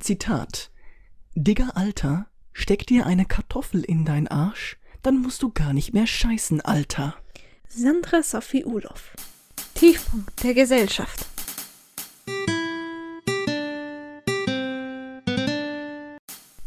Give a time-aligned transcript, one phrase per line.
[0.00, 0.70] Zitat.
[1.34, 6.06] Digger Alter, steck dir eine Kartoffel in dein Arsch, dann musst du gar nicht mehr
[6.06, 7.14] scheißen, Alter.
[7.68, 9.14] Sandra Sophie Ulof.
[9.74, 11.26] Tiefpunkt der Gesellschaft.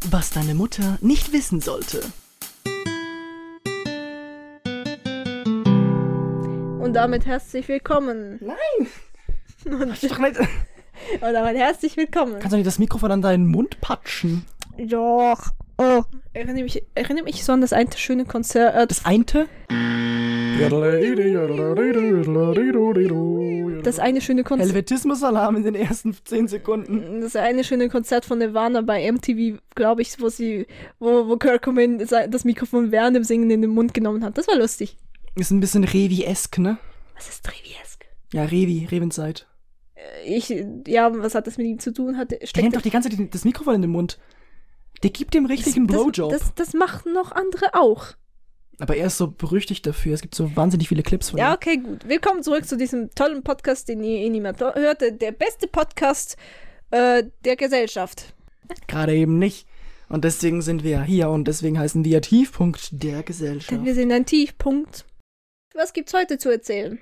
[0.09, 2.01] Was deine Mutter nicht wissen sollte.
[6.79, 8.39] Und damit herzlich willkommen.
[8.41, 8.87] Nein!
[9.81, 10.39] Und, Doch nicht.
[11.13, 12.33] Und damit herzlich willkommen.
[12.39, 14.45] Kannst du nicht das Mikrofon an deinen Mund patschen?
[14.77, 15.51] Doch.
[15.77, 16.03] Oh.
[16.33, 18.75] Erinnere mich, erinnere mich so an das eine schöne Konzert.
[18.75, 19.47] Äh, Das einte?
[23.83, 24.67] das eine schöne Konzert.
[24.69, 27.21] Helvetismus-Alarm in den ersten 10 Sekunden.
[27.21, 30.67] Das eine schöne Konzert von Nirvana bei MTV, glaube ich, wo sie,
[30.99, 34.37] wo, wo Kurt Cobain das Mikrofon während dem Singen in den Mund genommen hat.
[34.37, 34.97] Das war lustig.
[35.35, 36.77] Ist ein bisschen Revi-esk, ne?
[37.15, 38.05] Was ist Treviesk?
[38.33, 39.47] Ja, Revi, Revenzeit.
[40.25, 40.53] Ich,
[40.87, 42.17] ja, was hat das mit ihm zu tun?
[42.17, 44.19] Hat, Der nimmt doch die ganze Zeit das Mikrofon in den Mund.
[45.03, 46.31] Der gibt dem richtigen Blowjob.
[46.31, 48.07] Das, das, das machen noch andere auch.
[48.79, 50.13] Aber er ist so berüchtigt dafür.
[50.13, 51.55] Es gibt so wahnsinnig viele Clips von Ja, ihm.
[51.55, 52.07] okay, gut.
[52.07, 55.01] Willkommen zurück zu diesem tollen Podcast, den ihr eh niemand hört.
[55.01, 56.35] Der beste Podcast
[56.91, 58.33] äh, der Gesellschaft.
[58.87, 59.67] Gerade eben nicht.
[60.09, 63.85] Und deswegen sind wir hier und deswegen heißen wir Tiefpunkt der Denn Gesellschaft.
[63.85, 65.05] wir sind ein Tiefpunkt.
[65.73, 66.99] Was gibt's heute zu erzählen?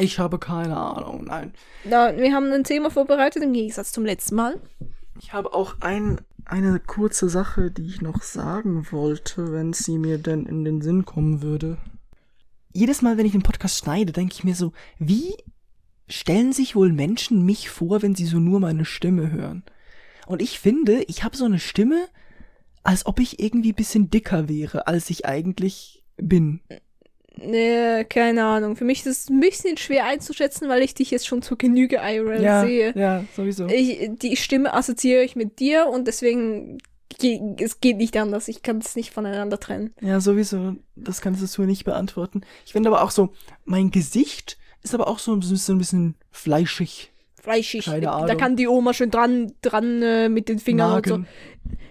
[0.00, 1.52] Ich habe keine Ahnung, nein.
[1.84, 4.60] Na, wir haben ein Thema vorbereitet im Gegensatz zum letzten Mal.
[5.20, 10.18] Ich habe auch ein, eine kurze Sache, die ich noch sagen wollte, wenn sie mir
[10.18, 11.76] denn in den Sinn kommen würde.
[12.72, 15.34] Jedes Mal, wenn ich den Podcast schneide, denke ich mir so, wie
[16.08, 19.64] stellen sich wohl Menschen mich vor, wenn sie so nur meine Stimme hören?
[20.26, 22.06] Und ich finde, ich habe so eine Stimme,
[22.82, 26.60] als ob ich irgendwie ein bisschen dicker wäre, als ich eigentlich bin.
[27.42, 28.76] Nee, keine Ahnung.
[28.76, 31.96] Für mich ist es ein bisschen schwer einzuschätzen, weil ich dich jetzt schon zur Genüge
[31.96, 32.92] IRL sehe.
[32.96, 33.66] ja, sowieso.
[33.66, 36.78] Ich, die Stimme assoziiere ich mit dir und deswegen
[37.18, 38.48] ge es geht nicht anders.
[38.48, 39.94] Ich kann es nicht voneinander trennen.
[40.00, 40.76] Ja, sowieso.
[40.96, 42.42] Das kannst du nicht beantworten.
[42.66, 43.30] Ich finde aber auch so,
[43.64, 47.12] mein Gesicht ist aber auch so, so ein bisschen fleischig.
[47.42, 47.86] Fleischig.
[47.86, 48.36] Keine Da Ahnung.
[48.36, 51.12] kann die Oma schön dran, dran äh, mit den Fingern Nagen.
[51.12, 51.26] und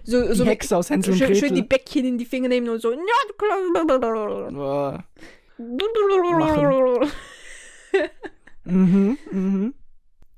[0.06, 0.22] so.
[0.22, 1.48] So, Die so Hexe aus Hänsel und schön, Gretel.
[1.48, 2.92] schön die Bäckchen in die Finger nehmen und so.
[8.64, 9.74] Mhm, mhm.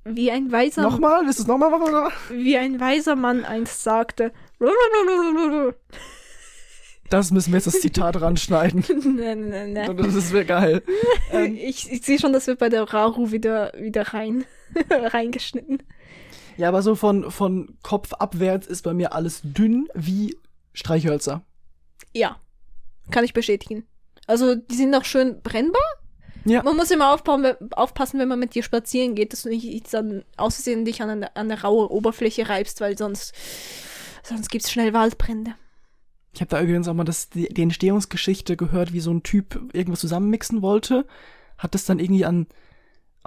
[0.04, 1.26] Wie ein weiser Nochmal?
[1.26, 2.12] Willst du es nochmal machen?
[2.32, 4.32] wie ein weiser Mann einst sagte.
[7.09, 8.84] Das müssen wir jetzt das Zitat ranschneiden.
[9.18, 9.98] nein, nein, nein.
[9.98, 10.82] Das wäre geil.
[11.32, 14.46] Ähm, Ich, ich sehe schon, das wird bei der Raru wieder, wieder rein,
[14.90, 15.84] reingeschnitten.
[16.58, 20.38] ja, aber so von, von Kopf abwärts ist bei mir alles dünn wie
[20.74, 21.44] Streichhölzer.
[22.14, 22.38] Ja,
[23.12, 23.86] kann ich bestätigen.
[24.31, 25.81] Also, die sind auch schön brennbar.
[26.46, 26.64] Ja.
[26.64, 29.94] Man muss immer aufpassen, wenn- aufpassen, wenn man mit dir spazieren geht, dass du nicht
[29.94, 33.34] dann aussehen dich an eine, an eine raue Oberfläche reibst, weil sonst,
[34.24, 35.53] sonst gibt es schnell Waldbrände.
[36.34, 39.62] Ich habe da übrigens auch mal das, die, die Entstehungsgeschichte gehört, wie so ein Typ
[39.74, 41.06] irgendwas zusammenmixen wollte.
[41.58, 42.47] Hat das dann irgendwie an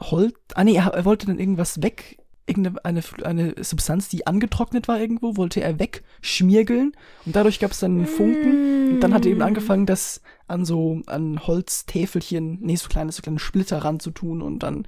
[0.00, 0.34] Holz.
[0.54, 2.18] Ah nee, er, er wollte dann irgendwas weg.
[2.46, 6.92] Irgendeine eine, eine Substanz, die angetrocknet war irgendwo, wollte er wegschmiergeln.
[7.24, 8.94] Und dadurch gab es dann einen Funken.
[8.94, 13.22] Und dann hat er eben angefangen, das an so an Holztäfelchen, nee, so kleine, so
[13.22, 14.42] kleine Splitter ranzutun.
[14.42, 14.86] Und dann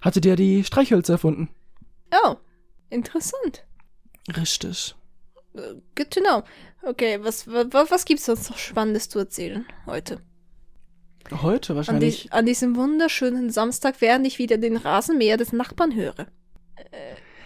[0.00, 1.48] hatte der die Streichhölzer erfunden.
[2.24, 2.36] Oh,
[2.90, 3.64] interessant.
[4.36, 4.94] Richtig.
[5.54, 6.42] Äh, Good to know.
[6.82, 10.20] Okay, was, was, was gibt's sonst noch Spannendes zu erzählen heute?
[11.30, 12.22] Heute An, wahrscheinlich.
[12.24, 16.26] die, an diesem wunderschönen Samstag, während ich wieder den Rasenmäher des Nachbarn höre.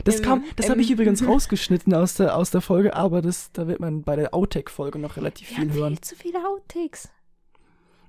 [0.05, 3.53] Das Ähm, kam, das habe ich übrigens rausgeschnitten aus der, aus der Folge, aber das,
[3.53, 5.95] da wird man bei der Outtake-Folge noch relativ Wir viel haben hören.
[5.95, 7.09] viel zu viele Outtakes.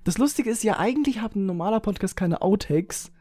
[0.03, 3.11] Das Lustige ist ja, eigentlich hat ein normaler Podcast keine Outtakes,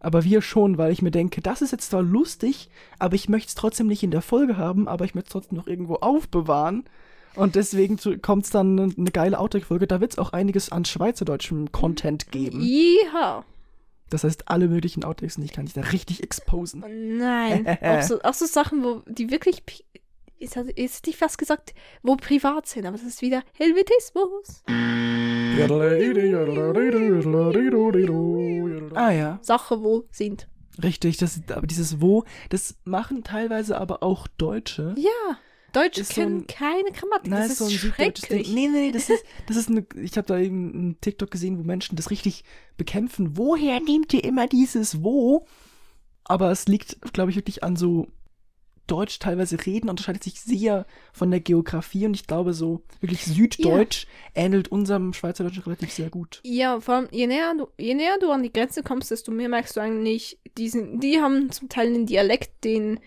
[0.00, 2.68] aber wir schon, weil ich mir denke, das ist jetzt zwar lustig,
[2.98, 5.56] aber ich möchte es trotzdem nicht in der Folge haben, aber ich möchte es trotzdem
[5.56, 6.84] noch irgendwo aufbewahren.
[7.34, 9.86] Und deswegen kommt es dann eine, geile Outtake-Folge.
[9.86, 12.62] Da wird es auch einiges an schweizerdeutschem Content geben.
[12.62, 13.44] Ja.
[14.10, 16.84] Das heißt, alle möglichen Outtakes, und ich kann dich da richtig exposen.
[17.18, 17.66] Nein.
[17.82, 19.62] auch, so, auch so Sachen, wo die wirklich.
[20.38, 24.62] jetzt hätte ich fast gesagt, wo privat sind, aber das ist wieder Helvetismus.
[28.94, 29.38] Ah ja.
[29.42, 30.48] Sache, wo sind.
[30.82, 34.94] Richtig, das, aber dieses Wo, das machen teilweise aber auch Deutsche.
[34.98, 35.38] Ja.
[35.72, 37.30] Deutsche Ist so kennen ein- keine Grammatik.
[37.30, 38.44] Nein, das ist so ein süddeutsches Ding.
[38.44, 38.54] schrecklich.
[38.54, 41.62] Nee, nee, das ist, das ist eine, ich habe da eben einen TikTok gesehen, wo
[41.62, 42.44] Menschen das richtig
[42.76, 43.36] bekämpfen.
[43.36, 45.46] Woher nehmt ihr immer dieses Wo?
[46.24, 48.08] Aber es liegt, glaube ich, wirklich an so
[48.86, 54.06] Deutsch teilweise reden, unterscheidet sich sehr von der Geografie und ich glaube, so wirklich Süddeutsch
[54.34, 56.40] ähnelt unserem Schweizerdeutsch relativ sehr gut.
[56.44, 59.48] Ja, vor allem, je näher, du, je näher du an die Grenze kommst, desto mehr
[59.48, 63.00] merkst du eigentlich, die, sind, die haben zum Teil einen Dialekt, den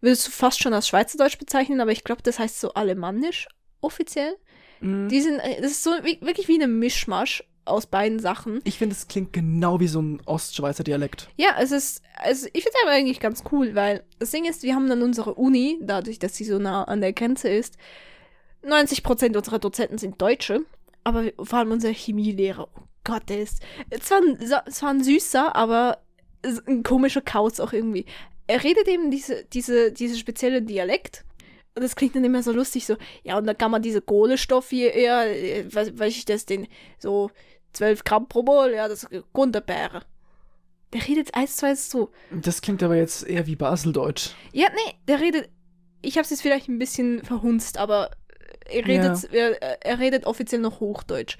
[0.00, 3.48] würdest du fast schon als Schweizerdeutsch bezeichnen, aber ich glaube, das heißt so alemannisch
[3.80, 4.36] offiziell.
[4.80, 5.08] Mhm.
[5.08, 8.60] Die sind, äh, das ist so wie, wirklich wie eine Mischmasch aus beiden Sachen.
[8.64, 11.28] Ich finde, es klingt genau wie so ein Ostschweizer Dialekt.
[11.36, 14.62] Ja, es ist, also ich finde es aber eigentlich ganz cool, weil das Ding ist,
[14.62, 17.76] wir haben dann unsere Uni, dadurch, dass sie so nah an der Grenze ist,
[18.64, 20.62] 90% unserer Dozenten sind Deutsche,
[21.04, 23.62] aber wir- vor allem unser Chemielehrer, oh Gott, der ist,
[24.00, 24.38] zwar ein,
[24.70, 25.98] zwar ein süßer, aber
[26.66, 28.06] ein komischer Kauz auch irgendwie.
[28.48, 31.24] Er redet eben diese, diese, diese spezielle Dialekt.
[31.74, 34.70] Und das klingt dann immer so lustig, so, ja, und dann kann man diese Kohlenstoff
[34.70, 36.66] hier eher, äh, weiß, weiß ich das, den,
[36.98, 37.30] so
[37.74, 40.02] 12 Gramm pro Mol, ja, das ist Gunderbeere.
[40.92, 42.10] Der redet eins zu eins so.
[42.30, 44.30] Das klingt aber jetzt eher wie Baseldeutsch.
[44.52, 45.50] Ja, nee, der redet.
[46.00, 48.10] Ich habe es jetzt vielleicht ein bisschen verhunzt, aber
[48.68, 51.36] er redet, er, er redet offiziell noch Hochdeutsch.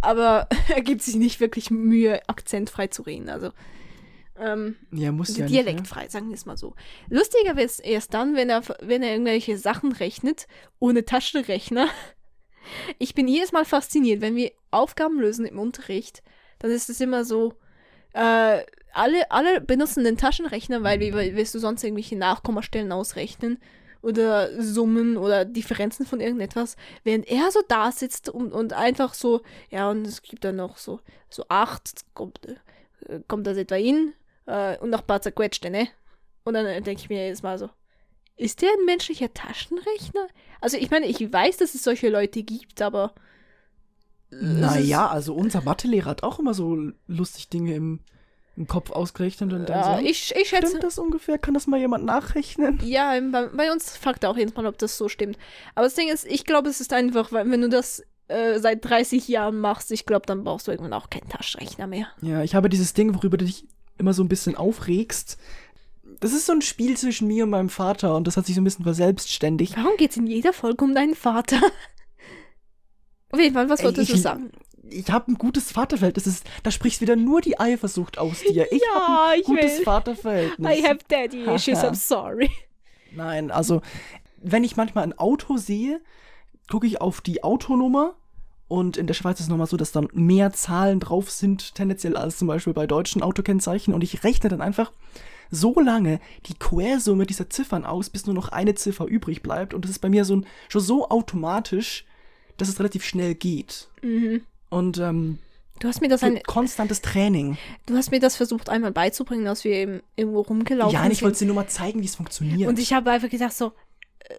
[0.00, 3.28] Aber er gibt sich nicht wirklich Mühe, akzentfrei zu reden.
[3.28, 3.50] Also
[4.38, 5.54] ähm, Ja, muss ja nicht.
[5.54, 5.62] Ne?
[5.64, 6.74] dialektfrei, sagen wir es mal so.
[7.08, 10.46] Lustiger wird es erst dann, wenn er, wenn er irgendwelche Sachen rechnet,
[10.78, 11.88] ohne Taschenrechner.
[12.98, 16.24] Ich bin jedes Mal fasziniert, wenn wir Aufgaben lösen im Unterricht,
[16.58, 17.54] dann ist es immer so,
[18.12, 23.58] äh, alle, alle benutzen den Taschenrechner, weil wie willst du sonst irgendwelche Nachkommastellen ausrechnen
[24.02, 29.42] oder Summen oder Differenzen von irgendetwas, während er so da sitzt und, und einfach so,
[29.70, 34.14] ja, und es gibt dann noch so, so acht, kommt, äh, kommt das etwa hin
[34.46, 35.88] äh, und noch ein paar zerquetschte, ne?
[36.44, 37.68] Und dann äh, denke ich mir jedes Mal so,
[38.36, 40.28] ist der ein menschlicher Taschenrechner?
[40.60, 43.14] Also ich meine, ich weiß, dass es solche Leute gibt, aber
[44.30, 46.76] Naja, also unser Mathelehrer hat auch immer so
[47.06, 48.00] lustig Dinge im,
[48.56, 50.04] im Kopf ausgerechnet und dann ja, so.
[50.04, 51.38] ich, ich schätze, Stimmt das ungefähr?
[51.38, 52.78] Kann das mal jemand nachrechnen?
[52.84, 55.38] Ja, bei, bei uns fragt er auch jedes Mal, ob das so stimmt.
[55.74, 58.84] Aber das Ding ist, ich glaube, es ist einfach, weil wenn du das äh, seit
[58.84, 62.08] 30 Jahren machst, ich glaube, dann brauchst du irgendwann auch keinen Taschenrechner mehr.
[62.20, 63.66] Ja, ich habe dieses Ding, worüber du dich
[63.98, 65.38] immer so ein bisschen aufregst.
[66.20, 68.60] Das ist so ein Spiel zwischen mir und meinem Vater und das hat sich so
[68.60, 69.76] ein bisschen verselbstständigt.
[69.76, 71.60] Warum geht es in jeder Folge um deinen Vater?
[73.32, 74.52] Auf jeden Fall, was wolltest du sagen?
[74.88, 76.24] Ich habe ein gutes Vaterverhältnis.
[76.24, 78.70] Das ist, da spricht wieder nur die Eifersucht aus dir.
[78.72, 79.84] Ich Ja, habe ein ich gutes will.
[79.84, 80.78] Vaterverhältnis.
[80.78, 82.50] I have daddy issues, I'm sorry.
[83.12, 83.82] Nein, also
[84.40, 86.00] wenn ich manchmal ein Auto sehe,
[86.70, 88.14] gucke ich auf die Autonummer
[88.68, 92.16] und in der Schweiz ist es nochmal so, dass dann mehr Zahlen drauf sind, tendenziell
[92.16, 94.92] als zum Beispiel bei deutschen Autokennzeichen und ich rechne dann einfach
[95.50, 99.84] so lange die Quersumme dieser Ziffern aus, bis nur noch eine Ziffer übrig bleibt und
[99.84, 102.04] das ist bei mir so ein, schon so automatisch,
[102.56, 103.88] dass es relativ schnell geht.
[104.02, 104.42] Mhm.
[104.70, 105.38] Und ähm,
[105.78, 107.58] Du hast mir das ein, konstantes Training.
[107.84, 111.18] du hast mir das versucht einmal beizubringen, als wir eben irgendwo rumgelaufen Ja, und ich
[111.18, 111.26] sind.
[111.26, 112.66] wollte dir nur mal zeigen, wie es funktioniert.
[112.66, 113.72] Und ich habe einfach gedacht so,
[114.20, 114.34] äh,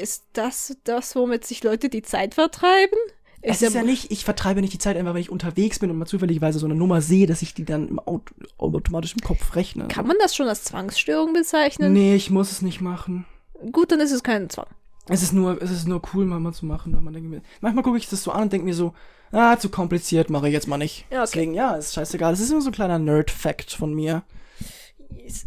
[0.00, 2.98] ist das das, womit sich Leute die Zeit vertreiben?
[3.48, 5.98] Es ist ja nicht, ich vertreibe nicht die Zeit einfach, wenn ich unterwegs bin und
[5.98, 9.54] mal zufälligerweise so eine Nummer sehe, dass ich die dann im Auto, automatisch im Kopf
[9.54, 9.86] rechne.
[9.88, 11.92] Kann man das schon als Zwangsstörung bezeichnen?
[11.92, 13.24] Nee, ich muss es nicht machen.
[13.72, 14.66] Gut, dann ist es kein Zwang.
[15.08, 17.40] Es ist nur, es ist nur cool, mal, mal zu machen, weil man denkt mir,
[17.60, 18.92] manchmal gucke ich das so an und denke mir so,
[19.30, 21.06] ah, zu kompliziert, mache ich jetzt mal nicht.
[21.10, 21.30] Ja, okay.
[21.32, 22.32] Deswegen, ja, ist scheißegal.
[22.32, 24.24] Es ist immer so ein kleiner Nerd-Fact von mir.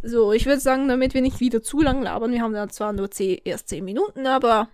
[0.04, 2.94] So, ich würde sagen, damit wir nicht wieder zu lang labern, wir haben ja zwar
[2.94, 4.70] nur zehn, erst zehn Minuten, aber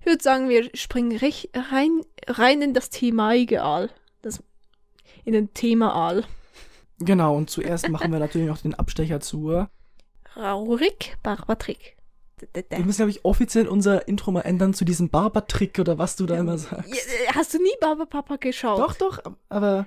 [0.00, 1.18] ich würde sagen, wir springen
[1.54, 3.90] rein, rein in das Thema Egal.
[4.22, 4.42] Das,
[5.24, 6.24] in den Thema Aal.
[7.00, 9.70] Genau, und zuerst machen wir natürlich noch den Abstecher zur.
[10.36, 11.96] Raurik Barbatrick.
[12.70, 16.26] Wir müssen, glaube ich, offiziell unser Intro mal ändern zu diesem Barbertrick oder was du
[16.26, 16.94] da immer sagst.
[17.34, 18.78] Hast du nie Baba Papa geschaut?
[18.78, 19.86] Doch, doch, aber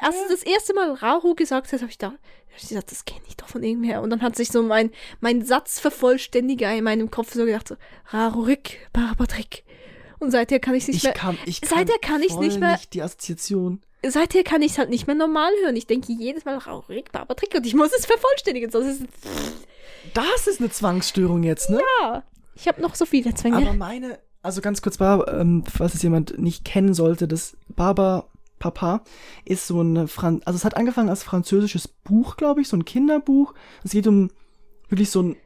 [0.00, 3.04] Als du das erste Mal Rahu gesagt hast, habe ich da hab ich gesagt, das
[3.04, 4.02] kenne ich doch von irgendwoher.
[4.02, 4.90] Und dann hat sich so mein,
[5.20, 7.76] mein Satzvervollständiger in meinem Kopf so gedacht, so,
[8.10, 9.64] Rarurik, Barbatrick.
[10.18, 12.46] Und seither kann ich es nicht ich mehr, kann, ich kann, Seither kann ich's voll
[12.46, 13.80] nicht mehr- die Assoziation.
[14.06, 15.76] seither kann ich es halt nicht mehr normal hören.
[15.76, 19.06] Ich denke jedes Mal Rarurik, Barbatrick und ich muss es vervollständigen, sonst ist es,
[20.14, 21.80] Das ist eine Zwangsstörung jetzt, ne?
[22.02, 22.22] ja.
[22.56, 23.58] Ich habe noch so viele Zwänge.
[23.58, 28.28] Aber meine, also ganz kurz, Barber, ähm, falls es jemand nicht kennen sollte, das Barber
[28.58, 29.02] Papa
[29.44, 32.84] ist so ein Fran also es hat angefangen als französisches Buch, glaube ich, so ein
[32.84, 33.54] Kinderbuch.
[33.84, 34.30] Es geht um
[34.88, 35.36] wirklich so ein,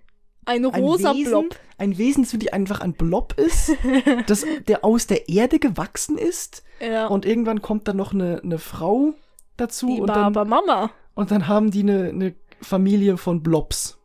[0.44, 1.56] ein ein rosa Wesen, Blob.
[1.78, 3.72] ein Wesen, das wirklich einfach ein Blob ist,
[4.26, 6.62] das, der aus der Erde gewachsen ist.
[6.80, 7.06] Ja.
[7.06, 9.14] Und irgendwann kommt dann noch eine, eine Frau
[9.56, 10.90] dazu die und dann, Barber Mama.
[11.14, 13.98] und dann haben die eine, eine Familie von Blobs.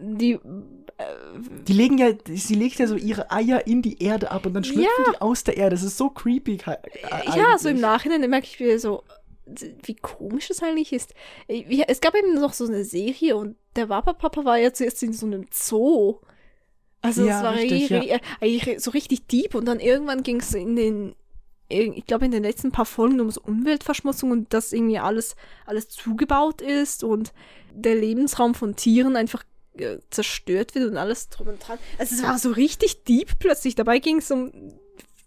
[0.00, 0.38] Die,
[1.66, 4.64] Die legen ja, sie legt ja so ihre Eier in die Erde ab und dann
[4.64, 5.76] schlüpfen die aus der Erde.
[5.76, 6.58] Das ist so creepy.
[6.66, 6.76] äh,
[7.36, 7.80] Ja, so im eigentlich.
[7.82, 9.02] Nachhinein merke ich wieder so,
[9.84, 11.14] wie komisch das eigentlich ist.
[11.48, 15.26] Es gab eben noch so eine Serie und der Wapapapa war ja zuerst in so
[15.26, 16.18] einem Zoo.
[17.02, 20.36] Also Ja, es war richtig, ri- ri- eigentlich so richtig deep und dann irgendwann ging
[20.40, 21.14] es in den,
[21.68, 25.34] ich glaube in den letzten paar Folgen um so Umweltverschmutzung und dass irgendwie alles,
[25.66, 27.32] alles zugebaut ist und
[27.72, 29.44] der Lebensraum von Tieren einfach
[29.78, 31.78] äh, zerstört wird und alles drum und dran.
[31.98, 33.74] Also es war so richtig deep plötzlich.
[33.74, 34.48] Dabei ging es um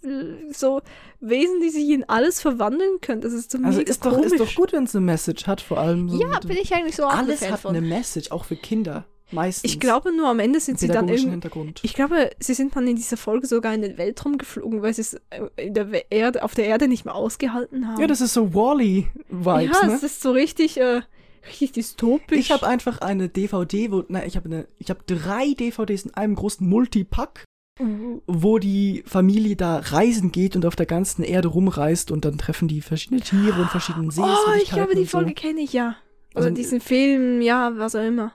[0.03, 0.81] äh, so
[1.19, 3.21] Wesen, die sich in alles verwandeln können.
[3.21, 5.61] Das ist so Also mega ist doch, ist doch gut, wenn es eine Message hat,
[5.61, 6.19] vor allem so.
[6.19, 7.75] Ja, bin ich eigentlich so Alles Fan hat von.
[7.75, 9.05] eine Message, auch für Kinder.
[9.31, 9.71] Meistens.
[9.71, 11.31] Ich glaube nur am Ende sind sie dann irgendwie.
[11.31, 11.79] Hintergrund.
[11.83, 15.01] Ich glaube, sie sind dann in dieser Folge sogar in den Weltraum geflogen, weil sie
[15.01, 17.99] es äh, in der Erde, auf der Erde nicht mehr ausgehalten haben.
[17.99, 19.93] ja, das ist so Wally-Vibes, ja, ne?
[19.95, 21.01] es ist so richtig, äh,
[21.47, 22.37] richtig dystopisch.
[22.39, 26.13] Ich habe einfach eine DVD, wo, nein, ich habe eine, ich habe drei DVDs in
[26.13, 27.43] einem großen Multipack,
[27.79, 32.37] Uh, wo die Familie da reisen geht und auf der ganzen Erde rumreist und dann
[32.37, 34.61] treffen die verschiedene Tiere und verschiedene Oh, Sehenswürdigkeiten.
[34.61, 35.17] ich glaube, die und so.
[35.17, 35.95] Folge kenne ich ja.
[36.35, 38.31] Oder Also, diesen Film, ja, was auch immer.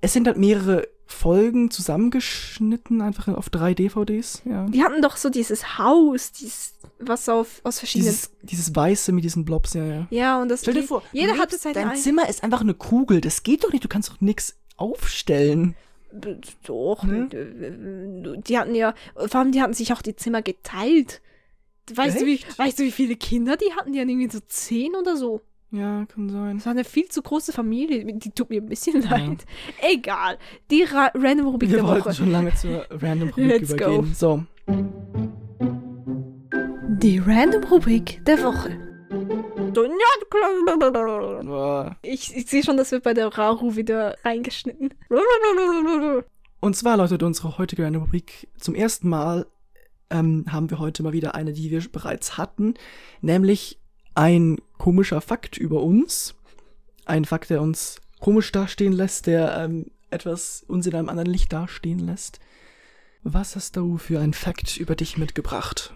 [0.00, 4.66] Es sind halt mehrere Folgen zusammengeschnitten, einfach auf drei DVDs, ja.
[4.66, 8.12] Die hatten doch so dieses Haus, dieses, was auf, aus verschiedenen.
[8.12, 10.06] Dieses, dieses Weiße mit diesen Blobs, ja, ja.
[10.10, 10.60] ja, und das.
[10.62, 13.20] Stell dir vor, jeder lebst- seine dein ein- Zimmer ist einfach eine Kugel.
[13.20, 13.82] Das geht doch nicht.
[13.84, 15.74] Du kannst doch nichts aufstellen.
[16.64, 21.20] Doch, äh, die hatten ja, vor allem die hatten sich auch die Zimmer geteilt.
[21.92, 23.92] Weißt du, wie, weißt du, wie viele Kinder die hatten?
[23.92, 25.40] Die hatten irgendwie so zehn oder so.
[25.72, 26.56] Ja, kann sein.
[26.56, 28.04] Das war eine viel zu große Familie.
[28.04, 29.44] Die tut mir ein bisschen leid.
[29.80, 30.36] Egal.
[30.70, 32.14] Die Ra Random Rubik Wir der wollten Woche.
[32.14, 33.84] schon lange zur Random Rubrik Let's go.
[33.84, 34.14] übergehen.
[34.14, 34.44] So.
[37.02, 38.76] Die Random Rubrik der Woche.
[41.44, 41.96] Ja.
[42.02, 44.92] Ich, ich sehe schon, das wird bei der Raru wieder reingeschnitten.
[46.60, 49.46] Und zwar, Leute, unsere heutige Random Rubrik zum ersten Mal
[50.10, 52.74] ähm, haben wir heute mal wieder eine, die wir bereits hatten,
[53.20, 53.79] nämlich
[54.14, 56.34] ein komischer Fakt über uns.
[57.04, 61.52] Ein Fakt, der uns komisch dastehen lässt, der ähm, etwas uns in einem anderen Licht
[61.52, 62.38] dastehen lässt.
[63.22, 65.94] Was hast du für ein Fakt über dich mitgebracht?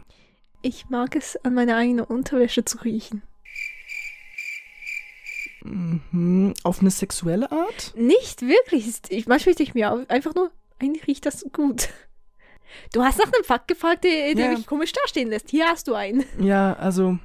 [0.62, 3.22] Ich mag es, an meiner eigenen Unterwäsche zu riechen.
[5.62, 6.54] Mhm.
[6.62, 7.94] Auf eine sexuelle Art?
[7.96, 8.86] Nicht wirklich.
[9.08, 11.88] Ich, manchmal denke ich mir einfach nur, eigentlich riecht das gut.
[12.92, 14.58] Du hast nach einem Fakt gefragt, der, der Ja.
[14.58, 15.50] mich komisch dastehen lässt.
[15.50, 16.24] Hier hast du einen.
[16.40, 17.18] Ja, also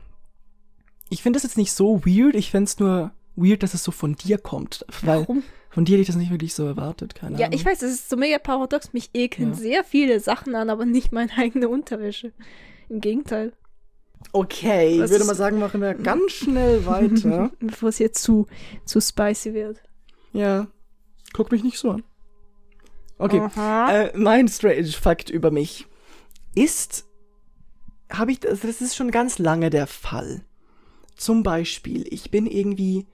[1.09, 2.35] ich finde das jetzt nicht so weird.
[2.35, 4.85] Ich fände es nur weird, dass es so von dir kommt.
[5.01, 5.43] Weil Warum?
[5.69, 7.15] von dir hätte ich das nicht wirklich so erwartet.
[7.15, 7.57] Keine Ja, Ahnung.
[7.59, 8.93] ich weiß, es ist so mega paradox.
[8.93, 9.55] Mich ekeln Ja.
[9.55, 12.31] sehr viele Sachen an, aber nicht meine eigene Unterwäsche.
[12.89, 13.53] Im Gegenteil.
[14.33, 17.51] Okay, ich Was würde ist- mal sagen, machen wir ganz schnell weiter.
[17.59, 18.47] Bevor es jetzt zu,
[18.85, 19.81] zu spicy wird.
[20.33, 20.67] ja,
[21.33, 22.03] guck mich nicht so an.
[23.17, 25.87] Okay, äh, mein Strange Fact über mich
[26.55, 27.05] ist,
[28.11, 30.41] habe ich, das das ist schon ganz lange der Fall.
[31.19, 33.05] Zum Beispiel, ich bin irgendwie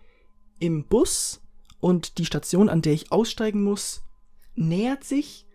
[0.60, 1.42] im Bus
[1.80, 4.04] und die Station, an der ich aussteigen muss,
[4.54, 5.48] nähert sich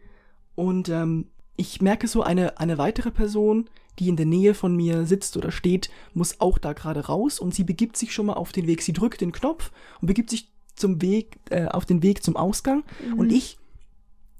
[0.56, 5.06] und ähm, ich merke so, eine, eine weitere Person, die in der Nähe von mir
[5.06, 8.50] sitzt oder steht, muss auch da gerade raus und sie begibt sich schon mal auf
[8.50, 8.82] den Weg.
[8.82, 12.82] Sie drückt den Knopf und begibt sich zum Weg, äh, auf den Weg zum Ausgang
[13.16, 13.34] und Mhm.
[13.36, 13.58] ich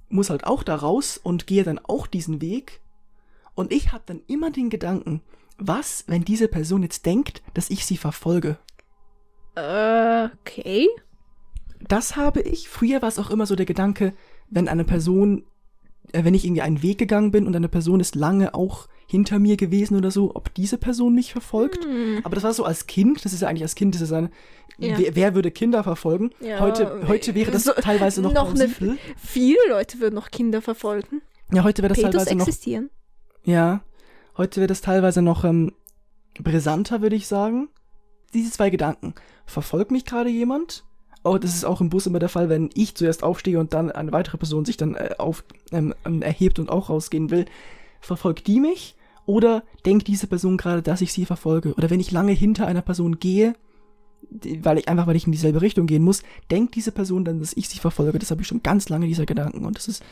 [0.08, 2.80] muss halt auch da raus und gehe dann auch diesen Weg.
[3.54, 5.22] Und ich habe dann immer den Gedanken,
[5.60, 8.58] was, wenn diese Person jetzt denkt, dass ich sie verfolge?
[9.56, 10.88] Äh, okay.
[11.88, 12.68] Das habe ich.
[12.68, 14.12] Früher war es auch immer so der Gedanke,
[14.48, 15.44] wenn eine Person,
[16.12, 19.38] äh, wenn ich irgendwie einen Weg gegangen bin und eine Person ist lange auch hinter
[19.38, 21.84] mir gewesen oder so, ob diese Person mich verfolgt.
[21.84, 22.20] Hm.
[22.22, 24.30] Aber das war so als Kind, das ist ja eigentlich als Kind, das ist eine,
[24.78, 24.96] Ja.
[24.98, 26.30] wer, wer würde Kinder verfolgen?
[26.40, 28.68] Ja, heute, heute wäre das so- teilweise noch, noch eine-.
[29.16, 31.22] Viele Leute würden noch Kinder verfolgen.
[31.52, 32.90] Ja, heute wäre das Pedos teilweise noch existieren.
[33.42, 33.82] Ja,
[34.40, 35.72] heute wird es teilweise noch ähm,
[36.38, 37.68] brisanter, würde ich sagen.
[38.32, 39.14] Diese zwei Gedanken.
[39.44, 40.84] Verfolgt mich gerade jemand?
[41.22, 43.92] Oh, das ist auch im Bus immer der Fall, wenn ich zuerst aufstehe und dann
[43.92, 47.44] eine weitere Person sich dann äh, auf, ähm, ähm, erhebt und auch rausgehen will.
[48.00, 48.96] Verfolgt die mich?
[49.26, 51.74] Oder denkt diese Person gerade, dass ich sie verfolge?
[51.74, 53.52] Oder wenn ich lange hinter einer Person gehe,
[54.62, 57.52] weil ich einfach, weil ich in dieselbe Richtung gehen muss, denkt diese Person dann, dass
[57.52, 58.18] ich sie verfolge?
[58.18, 59.66] Das habe ich schon ganz lange, dieser Gedanken.
[59.66, 60.02] Und das ist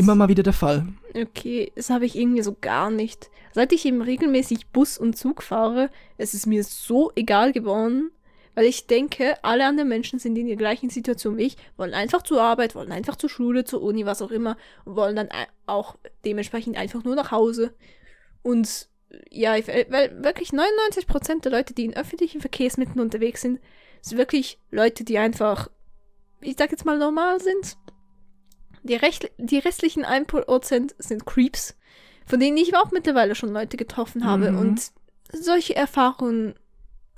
[0.00, 0.86] immer mal wieder der Fall.
[1.14, 3.30] Okay, das habe ich irgendwie so gar nicht.
[3.52, 8.10] Seit ich eben regelmäßig Bus und Zug fahre, es ist mir so egal geworden,
[8.54, 12.22] weil ich denke, alle anderen Menschen sind in der gleichen Situation wie ich, wollen einfach
[12.22, 15.28] zur Arbeit, wollen einfach zur Schule, zur Uni, was auch immer, und wollen dann
[15.66, 17.74] auch dementsprechend einfach nur nach Hause.
[18.42, 18.88] Und
[19.30, 23.60] ja, ich, weil wirklich 99% der Leute, die in öffentlichen Verkehrsmitteln unterwegs sind,
[24.02, 25.68] sind wirklich Leute, die einfach,
[26.40, 27.76] ich sag jetzt mal, normal sind.
[28.82, 31.76] Die, recht, die restlichen 1% sind Creeps,
[32.26, 34.52] von denen ich auch mittlerweile schon Leute getroffen habe.
[34.52, 34.58] Mhm.
[34.58, 34.90] Und
[35.32, 36.54] solche Erfahrungen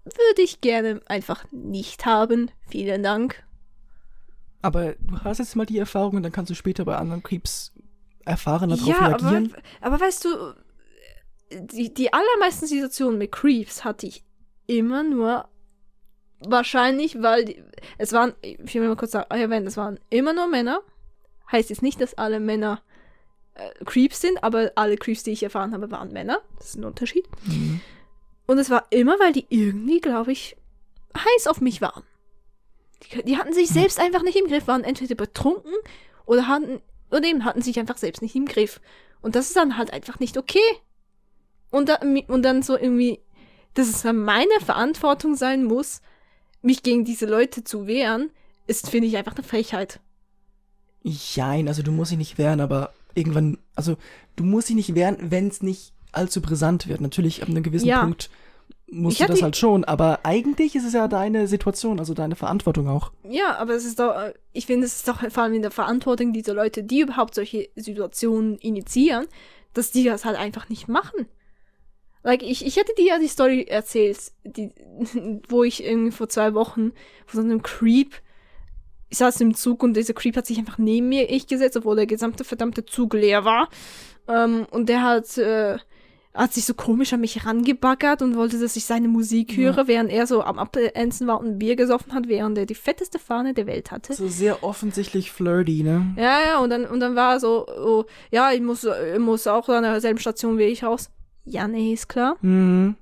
[0.05, 2.51] würde ich gerne einfach nicht haben.
[2.69, 3.45] Vielen Dank.
[4.63, 7.73] Aber du hast jetzt mal die Erfahrung und dann kannst du später bei anderen Creeps
[8.25, 9.55] erfahren, darauf ja, aber, reagieren.
[9.81, 10.55] aber weißt du,
[11.53, 14.25] die, die allermeisten Situationen mit Creeps hatte ich
[14.67, 15.49] immer nur
[16.47, 17.63] wahrscheinlich, weil die,
[17.99, 20.81] es waren, ich will mal kurz sagen, erwähnen, es waren immer nur Männer,
[21.51, 22.83] Heißt jetzt nicht, dass alle Männer
[23.55, 26.41] äh, Creeps sind, aber alle Creeps, die ich erfahren habe, waren Männer.
[26.59, 27.27] Das ist ein Unterschied.
[27.45, 27.81] Mhm.
[28.47, 30.57] Und es war immer, weil die irgendwie, glaube ich,
[31.17, 32.03] heiß auf mich waren.
[33.05, 35.73] Die, die hatten sich selbst einfach nicht im Griff, waren entweder betrunken
[36.27, 36.81] oder hatten,
[37.11, 38.81] oder eben hatten sich einfach selbst nicht im Griff.
[39.21, 40.61] Und das ist dann halt einfach nicht okay.
[41.71, 43.21] Und, da, und dann so irgendwie,
[43.75, 46.03] dass es dann meine Verantwortung sein muss,
[46.61, 48.31] mich gegen diese Leute zu wehren,
[48.67, 50.01] ist, finde ich, einfach eine Frechheit.
[51.03, 53.97] Jein, also du musst dich nicht wehren, aber irgendwann, also
[54.37, 57.01] du musst dich nicht wehren, wenn es nicht allzu brisant wird.
[57.01, 58.01] Natürlich ab einem gewissen Ja.
[58.03, 58.31] Punkt
[58.93, 62.37] musst Ich du das halt schon, aber eigentlich ist es ja deine Situation, also deine
[62.37, 63.11] Verantwortung auch.
[63.29, 65.71] Ja, aber es ist doch, äh, ich finde, es ist doch vor allem in der
[65.71, 69.27] Verantwortung dieser Leute, die überhaupt solche Situationen initiieren,
[69.73, 71.27] dass die das halt einfach nicht machen.
[72.23, 74.71] Like, ich, ich hätte dir ja die Story erzählt, die,
[75.49, 76.93] wo ich irgendwie vor zwei Wochen
[77.27, 78.15] von so einem Creep,
[79.13, 81.97] ich saß im Zug und dieser Creep hat sich einfach neben mir ich gesetzt, obwohl
[81.97, 83.69] der gesamte verdammte Zug leer war.
[84.27, 85.77] Ähm, und der hat, äh,
[86.33, 90.11] hat sich so komisch an mich herangebaggert und wollte, dass ich seine Musik höre, während
[90.11, 93.53] er so am Abänzen war und ein Bier gesoffen hat, während er die fetteste Fahne
[93.53, 94.15] der Welt hatte.
[94.15, 96.15] So sehr offensichtlich flirty, ne?
[96.17, 99.47] Ja, ja, und dann, und dann war er so, oh, ja, ich muss, ich muss
[99.47, 101.11] auch an derselben Station wie ich raus.
[101.45, 102.39] Ja, nee, ist klar.
[102.41, 102.97] Mhm.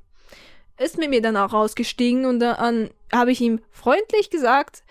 [0.76, 4.82] Ist mit mir dann auch rausgestiegen und dann habe ich ihm freundlich gesagt,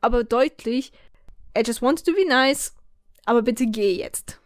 [0.00, 0.92] aber deutlich,
[1.56, 2.74] I just want to be nice,
[3.24, 4.40] aber bitte geh jetzt.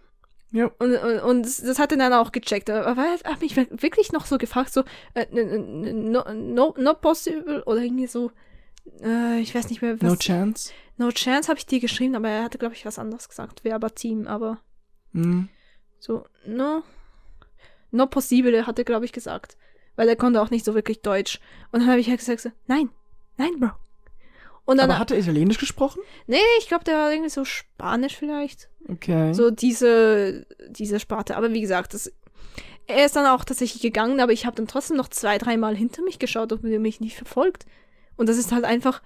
[0.53, 0.67] Ja.
[0.79, 2.71] Und, und, und das hat er dann auch gecheckt.
[2.71, 4.83] Aber er hat mich wirklich noch so gefragt, so,
[5.15, 8.33] äh, no, no, no possible oder irgendwie so,
[9.03, 10.09] äh, ich weiß nicht mehr, was.
[10.11, 10.73] No chance.
[10.97, 13.61] No chance habe ich dir geschrieben, aber er hatte, glaube ich, was anderes gesagt.
[13.65, 14.59] Verbatim, aber
[15.13, 15.49] Mhm.
[15.99, 16.83] so, no,
[17.91, 19.57] no possible hat er, glaube ich, gesagt.
[19.97, 21.41] Weil er konnte auch nicht so wirklich Deutsch.
[21.73, 22.91] Und dann habe ich halt gesagt, so, nein,
[23.37, 23.71] nein, Bro.
[24.71, 26.01] Und dann, Aber hat er Italienisch gesprochen?
[26.27, 28.69] nee, ich glaube, der war irgendwie so Spanisch vielleicht.
[28.89, 29.33] Okay.
[29.35, 31.37] So diese, diese Sparte.
[31.37, 32.13] Aber wie gesagt, das,
[32.87, 36.03] er ist dann auch tatsächlich gegangen, aber ich habe dann trotzdem noch zwei, dreimal hinter
[36.03, 37.67] mich geschaut, ob er mich nicht verfolgt.
[38.17, 39.03] Und das ist halt einfach,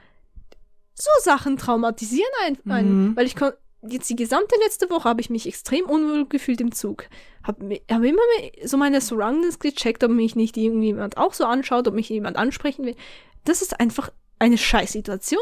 [0.95, 3.05] so Sachen traumatisieren ein- einen.
[3.09, 3.17] Mhm.
[3.17, 3.53] Weil ich kon
[3.87, 7.07] jetzt die gesamte letzte Woche habe ich mich extrem unwohl gefühlt im Zug.
[7.43, 11.87] Habe hab immer mehr so meine Surroundings gecheckt, ob mich nicht irgendjemand auch so anschaut,
[11.89, 12.97] ob mich jemand ansprechen will.
[13.45, 14.11] Das ist einfach
[14.45, 15.41] eine Scheißsituation.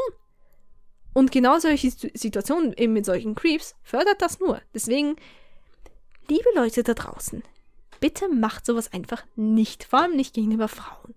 [1.13, 4.63] Und genau solche Situ- Situationen eben mit solchen Creeps fördert das nur.
[4.73, 5.17] Deswegen,
[6.29, 7.43] liebe Leute da draußen,
[8.01, 9.85] bitte macht sowas einfach nicht.
[9.85, 11.15] Vor allem nicht gegenüber Frauen.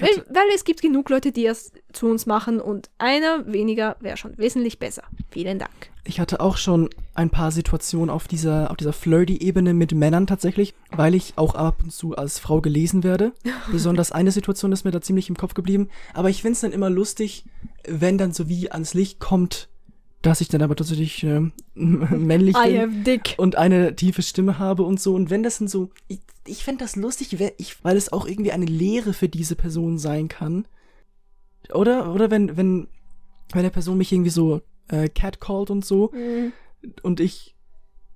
[0.00, 3.96] Weil, hatte, weil es gibt genug Leute, die es zu uns machen und einer weniger
[4.00, 5.04] wäre schon wesentlich besser.
[5.30, 5.90] Vielen Dank.
[6.04, 10.74] ich hatte auch schon ein paar Situationen auf dieser, auf dieser Flirty-Ebene mit Männern tatsächlich,
[10.90, 13.32] weil ich auch ab und zu als Frau gelesen werde.
[13.70, 15.88] Besonders eine Situation ist mir da ziemlich im Kopf geblieben.
[16.12, 17.44] Aber ich find's dann immer lustig,
[17.86, 19.68] wenn dann so wie ans Licht kommt,
[20.24, 21.40] dass ich dann aber tatsächlich äh,
[21.74, 23.20] männlich I bin.
[23.36, 25.14] und eine tiefe Stimme habe und so.
[25.14, 27.36] Und wenn das dann so, ich, ich fände das lustig,
[27.82, 30.66] weil es auch irgendwie eine Lehre für diese Person sein kann.
[31.72, 32.88] Oder, oder wenn, wenn,
[33.52, 36.10] wenn eine Person mich irgendwie so äh, catcallt und so
[37.02, 37.54] und ich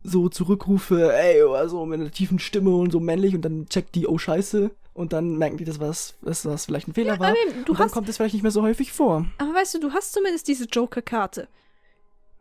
[0.03, 4.07] so zurückrufe, ey, also mit einer tiefen Stimme und so männlich und dann checkt die,
[4.07, 4.71] oh scheiße.
[4.95, 7.29] Und dann merken die, dass was, dass das vielleicht ein Fehler war.
[7.29, 9.27] aber du und dann hast- kommt es vielleicht nicht mehr so häufig vor.
[9.39, 11.47] Aber weißt du, du hast zumindest diese Joker-Karte.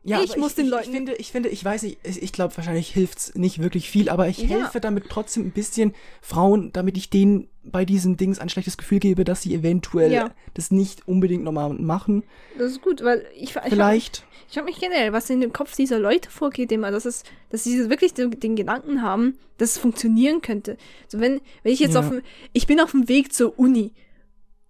[0.07, 2.55] Ja, Ich muss ich, den Leuten- Ich finde, ich finde, ich weiß nicht, ich, glaube,
[2.55, 4.47] wahrscheinlich hilft's nicht wirklich viel, aber ich Ja.
[4.47, 8.99] helfe damit trotzdem ein bisschen Frauen, damit ich denen bei diesen Dings ein schlechtes Gefühl
[8.99, 10.31] gebe, dass sie eventuell Ja.
[10.53, 12.23] das nicht unbedingt nochmal machen.
[12.57, 14.23] Das ist gut, weil ich, ich Vielleicht.
[14.47, 17.65] Ich frage mich generell, was in dem Kopf dieser Leute vorgeht, immer, dass es, dass
[17.65, 20.77] sie wirklich den, den Gedanken haben, dass es funktionieren könnte.
[21.09, 21.99] So wenn, wenn ich jetzt Ja.
[21.99, 22.21] auf dem,
[22.53, 23.91] ich bin auf dem Weg zur Uni.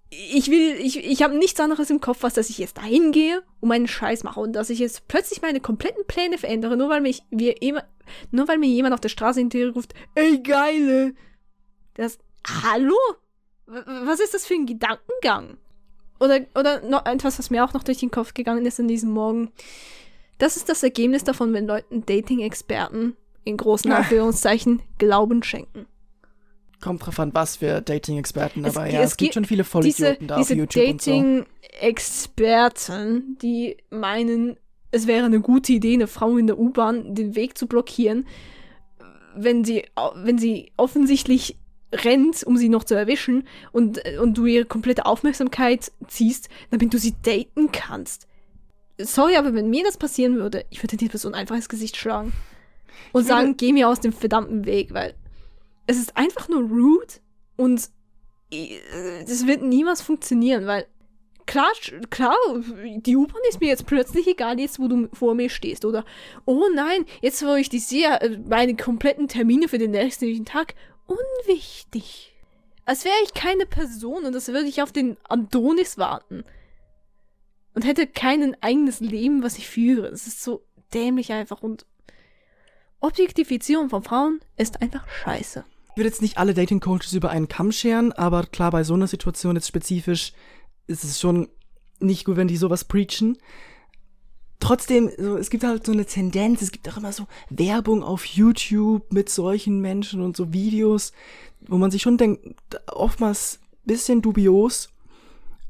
[0.10, 3.44] Ich will, ich, ich habe nichts anderes im Kopf, als dass ich jetzt dahin gehe
[3.60, 7.02] und meinen Scheiß mache und dass ich jetzt plötzlich meine kompletten Pläne verändere, nur weil
[7.02, 7.84] mich, wir immer,
[8.32, 11.14] nur weil mir jemand auf der Straße hinterher ruft, ey geile.
[11.96, 12.20] Das,
[12.64, 12.96] hallo?
[13.66, 15.58] Was ist das für ein Gedankengang?
[16.20, 19.12] Oder, oder noch etwas, was mir auch noch durch den Kopf gegangen ist an diesem
[19.12, 19.52] Morgen.
[20.38, 23.92] Das ist das Ergebnis davon, wenn Leuten Dating-Experten in großen.
[23.92, 25.86] Anführungszeichen Glauben schenken.
[26.80, 29.64] Kommt drauf an, was für Dating-Experten, Es- aber ja, es es, gibt gibt schon viele
[29.64, 31.12] Diese, Vollidioten da auf diese YouTube und so.
[31.12, 34.58] Dating-Experten, die meinen,
[34.92, 38.28] es wäre eine gute Idee, eine Frau in der U-Bahn den Weg zu blockieren,
[39.36, 39.86] wenn sie,
[40.16, 41.58] wenn sie offensichtlich
[41.94, 46.98] rennt, um sie noch zu erwischen und, und du ihre komplette Aufmerksamkeit ziehst, damit du
[46.98, 48.28] sie daten kannst.
[49.00, 52.34] Sorry, aber wenn mir das passieren würde, ich würde die Person einfach ins Gesicht schlagen
[53.14, 55.14] und sagen, geh mir aus dem verdammten Weg, weil
[55.88, 57.14] es ist einfach nur rude
[57.56, 57.90] und
[58.52, 58.80] äh,
[59.26, 60.86] das wird niemals funktionieren, weil
[61.46, 61.72] klar,
[62.10, 62.36] klar,
[62.98, 65.86] die U-Bahn ist mir jetzt plötzlich egal, jetzt wo du vor mir stehst.
[65.86, 66.06] Oder,
[66.46, 70.76] oh nein, jetzt wo ich die sehe, äh, meine kompletten Termine für den nächsten Tag,
[71.08, 72.36] unwichtig.
[72.86, 76.44] Als wäre ich keine Person und als würde ich auf den Adonis warten.
[77.74, 80.10] Und hätte kein eigenes Leben, was ich führe.
[80.10, 81.86] Das ist so dämlich einfach und
[83.00, 85.64] Objektifizierung von Frauen ist einfach scheiße.
[85.98, 88.94] Ich würde jetzt nicht alle Dating Coaches über einen Kamm scheren, aber klar, bei so
[88.94, 90.32] einer Situation jetzt spezifisch
[90.86, 91.48] ist es schon
[92.00, 93.40] nicht gut, wenn die sowas preachen.
[94.60, 98.26] Trotzdem, so, es gibt halt so eine Tendenz, es gibt auch immer so Werbung auf
[98.26, 101.14] YouTube mit solchen Menschen und so Videos,
[101.68, 102.46] wo man sich schon denkt,
[102.86, 104.90] oftmals bisschen dubios,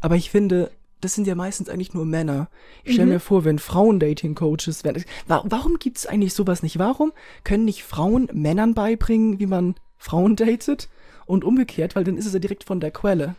[0.02, 2.50] aber ich finde, das sind ja meistens eigentlich nur Männer.
[2.84, 3.14] Ich stelle Mhm.
[3.14, 5.06] mir vor, wenn Frauen Dating-Coaches werden.
[5.30, 6.80] Wa warum gibt es eigentlich sowas nicht?
[6.80, 7.14] Warum
[7.46, 10.90] können nicht Frauen Männern beibringen, wie man Frauen datet?
[11.26, 13.36] Und umgekehrt, weil dann ist es ja direkt von der Quelle.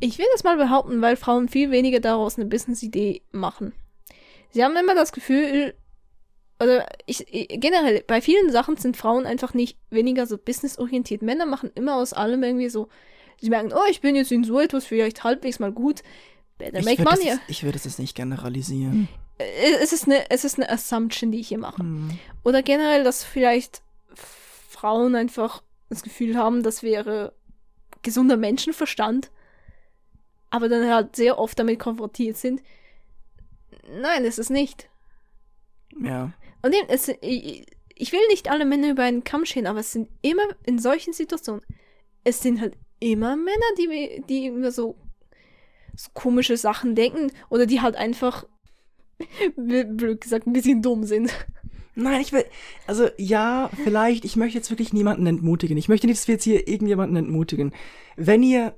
[0.00, 3.72] Ich will das mal behaupten, weil Frauen viel weniger daraus eine Business-Idee machen.
[4.50, 5.74] Sie haben immer das Gefühl,
[6.58, 11.20] oder ich, ich- generell, bei vielen Sachen sind Frauen einfach nicht weniger so businessorientiert.
[11.20, 12.88] Männer machen immer aus allem irgendwie so,
[13.42, 16.02] sie merken, oh, ich bin jetzt in so etwas vielleicht halbwegs mal gut.
[16.56, 17.26] Better Ich make würde money.
[17.26, 19.06] das, ich würd das jetzt nicht generalisieren.
[19.36, 19.44] Äh,
[19.82, 21.80] Es ist, eine, es ist eine Assumption, die ich hier mache.
[21.82, 22.18] Hm.
[22.42, 23.82] Oder generell, dass vielleicht
[24.68, 27.32] Frauen einfach das Gefühl haben, das wäre
[28.02, 29.30] gesunder Menschenverstand,
[30.50, 32.62] aber dann halt sehr oft damit konfrontiert sind.
[33.90, 34.88] Nein, es ist nicht.
[36.00, 36.32] Ja.
[36.62, 39.92] Und eben, es, ich, ich will nicht alle Männer über einen Kamm scheren, aber es
[39.92, 41.62] sind immer in solchen Situationen,
[42.24, 44.96] es sind halt immer Männer, die, die immer so,
[45.96, 48.46] so komische Sachen denken oder die halt einfach,
[49.56, 51.32] blöd gesagt, ein bisschen dumm sind.
[51.98, 52.44] Nein, ich will.
[52.86, 55.76] Also ja, vielleicht, ich möchte jetzt wirklich niemanden entmutigen.
[55.76, 57.72] Ich möchte nicht, dass wir jetzt hier irgendjemanden entmutigen.
[58.16, 58.74] Wenn ihr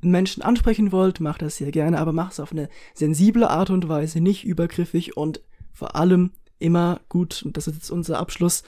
[0.00, 3.88] Menschen ansprechen wollt, macht das sehr gerne, aber macht es auf eine sensible Art und
[3.88, 5.40] Weise, nicht übergriffig und
[5.72, 8.62] vor allem immer gut, und das ist jetzt unser Abschluss,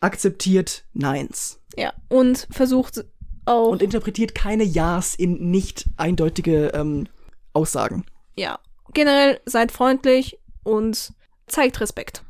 [0.00, 1.60] akzeptiert Neins.
[1.76, 3.04] Ja, und versucht
[3.46, 7.08] auch, Und interpretiert keine Ja's in nicht eindeutige ähm,
[7.52, 8.04] Aussagen.
[8.36, 8.58] ja,
[8.92, 11.12] generell seid freundlich und
[11.46, 12.23] zeigt Respekt.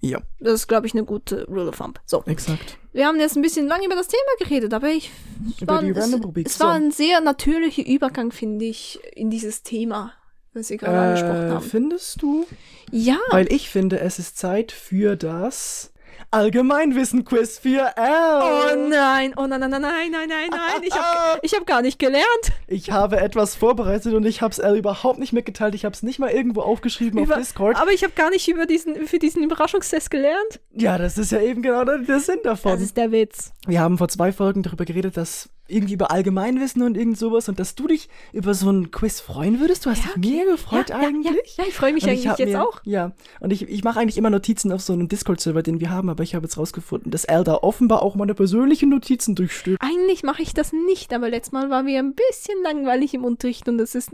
[0.00, 1.98] Ja, Das ist, glaube ich, eine gute Rule of Thumb.
[2.04, 2.76] So, exakt.
[2.92, 5.10] wir haben jetzt ein bisschen lang über das Thema geredet, aber ich
[5.56, 6.84] es Über war, die es, Random-Rubrik, es war so.
[6.84, 10.12] ein sehr natürlicher Übergang, finde ich, in dieses Thema,
[10.52, 11.64] was wir gerade angesprochen Äh, haben.
[11.64, 12.46] findest du?
[12.92, 15.92] Ja, Weil ich finde, es ist Zeit für das
[16.30, 18.40] Allgemeinwissen-Quiz für L.
[18.42, 20.82] Oh nein, oh nein, nein, nein, nein, nein, nein, nein.
[20.82, 22.26] Ich habe ich hab gar nicht gelernt.
[22.66, 25.74] Ich habe etwas vorbereitet und ich habe es L überhaupt nicht mitgeteilt.
[25.74, 27.76] Ich habe es nicht mal irgendwo aufgeschrieben Über- auf Discord.
[27.80, 30.60] Aber ich habe gar nicht über diesen, für diesen Überraschungstest gelernt.
[30.72, 32.72] Ja, das ist ja eben genau der, der Sinn davon.
[32.72, 33.52] Das ist der Witz.
[33.66, 37.58] Wir haben vor zwei Folgen darüber geredet, dass irgendwie über Allgemeinwissen und irgend sowas und
[37.58, 39.86] dass du dich über so ein Quiz freuen würdest.
[39.86, 41.32] Du hast dich mega gefreut ja, eigentlich.
[41.56, 42.80] Ja, ja, ich freue mich Und ich eigentlich jetzt mir, auch.
[42.84, 46.08] Ja, und ich, ich mache eigentlich immer Notizen auf so einem Discord-Server, den wir haben,
[46.08, 49.80] aber ich habe jetzt rausgefunden, dass Al da offenbar auch meine persönlichen Notizen durchstöbert.
[49.82, 53.68] Eigentlich mache ich das nicht, aber letztes Mal war mir ein bisschen langweilig im Unterricht
[53.68, 54.10] und das ist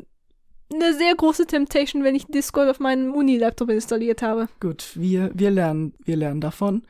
[0.72, 4.48] eine sehr große Temptation, wenn ich Discord auf meinem Uni-Laptop installiert habe.
[4.60, 6.82] Gut, wir, wir lernen, wir lernen davon.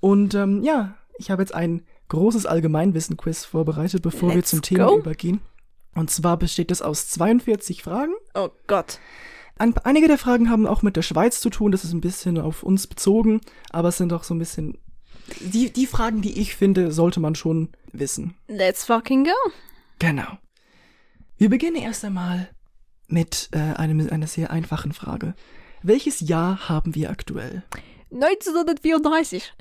[0.00, 4.86] Und ähm, ja, ich habe jetzt ein großes Allgemeinwissen-Quiz vorbereitet, bevor wir Let's zum Thema
[4.86, 4.98] go.
[4.98, 5.40] übergehen.
[5.94, 8.12] Und zwar besteht es aus 42 Fragen.
[8.34, 8.98] Oh Gott.
[9.58, 12.38] Ein, einige der Fragen haben auch mit der Schweiz zu tun, das ist ein bisschen
[12.38, 14.78] auf uns bezogen, aber es sind auch so ein bisschen
[15.40, 18.34] die, die Fragen, die ich finde, sollte man schon wissen.
[18.48, 19.52] Let's fucking go.
[19.98, 20.38] Genau.
[21.38, 22.50] Wir beginnen erst einmal
[23.08, 25.34] mit äh, einem, einer sehr einfachen Frage.
[25.82, 27.62] Welches Jahr haben wir aktuell?
[28.12, 29.54] 1934.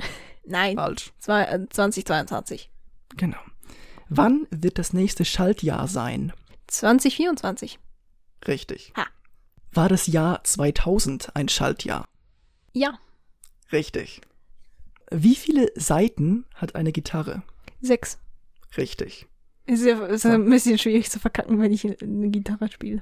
[0.52, 1.12] Nein, Falsch.
[1.20, 2.70] zwei- äh, 2022.
[3.18, 3.38] Genau.
[4.10, 6.34] Wann wird das nächste Schaltjahr sein?
[6.68, 7.80] 2024.
[8.48, 8.94] Richtig.
[8.98, 9.06] Ha.
[9.74, 12.06] War das Jahr 2000 ein Schaltjahr?
[12.74, 12.98] Ja,
[13.72, 14.20] Richtig.
[15.12, 17.44] Wie viele Saiten hat eine Gitarre?
[17.82, 18.18] sechs.
[18.78, 19.28] Richtig.
[19.66, 23.02] Ist ja ist ja ein bisschen schwierig zu verkacken, wenn ich eine Gitarre spiele.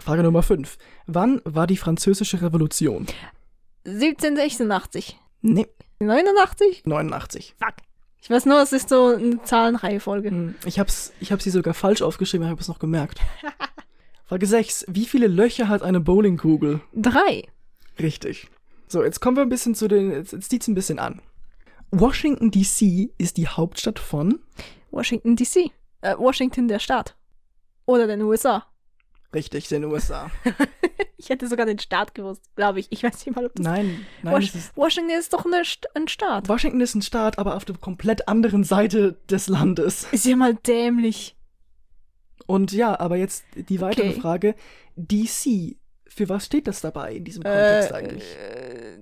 [0.00, 0.76] Frage Nummer 5.
[1.06, 3.06] Wann war die französische Revolution?
[3.86, 5.18] 1786.
[5.42, 5.66] Nee,
[6.00, 6.82] 89?
[6.84, 7.54] 89.
[7.58, 7.74] Fuck.
[8.20, 10.30] Ich weiß nur, es ist so eine Zahlenreihefolge.
[10.30, 13.20] Hm, Ich hab's, ich hab sie sogar falsch aufgeschrieben, ich habe es noch gemerkt.
[14.24, 14.86] Frage 6.
[14.88, 16.80] Wie viele Löcher hat eine Bowlingkugel?
[16.94, 17.46] Drei.
[17.98, 18.48] Richtig.
[18.88, 21.20] So, jetzt kommen wir ein bisschen zu den, jetzt, jetzt zieht's ein bisschen an.
[21.90, 24.40] Washington DC ist die Hauptstadt von,
[24.90, 25.70] Washington DC.
[26.00, 27.16] Äh, Washington der Staat.
[27.86, 28.66] Oder den USA.
[29.34, 30.30] Richtig, den USA.
[31.16, 32.88] Ich hätte sogar den Staat gewusst, glaube ich.
[32.90, 33.64] Ich weiß nicht mal, ob das.
[33.64, 36.50] Nein, nein, Wash es ist, Washington ist doch St ein Staat.
[36.50, 40.06] Washington ist ein Staat, aber auf der komplett anderen Seite des Landes.
[40.12, 41.34] Ist ja mal dämlich.
[42.46, 44.20] Und ja, aber jetzt die weitere Okay.
[44.20, 44.54] Frage.
[44.96, 48.24] DC, für was steht das dabei in diesem Kontext eigentlich?
[48.36, 48.98] Äh,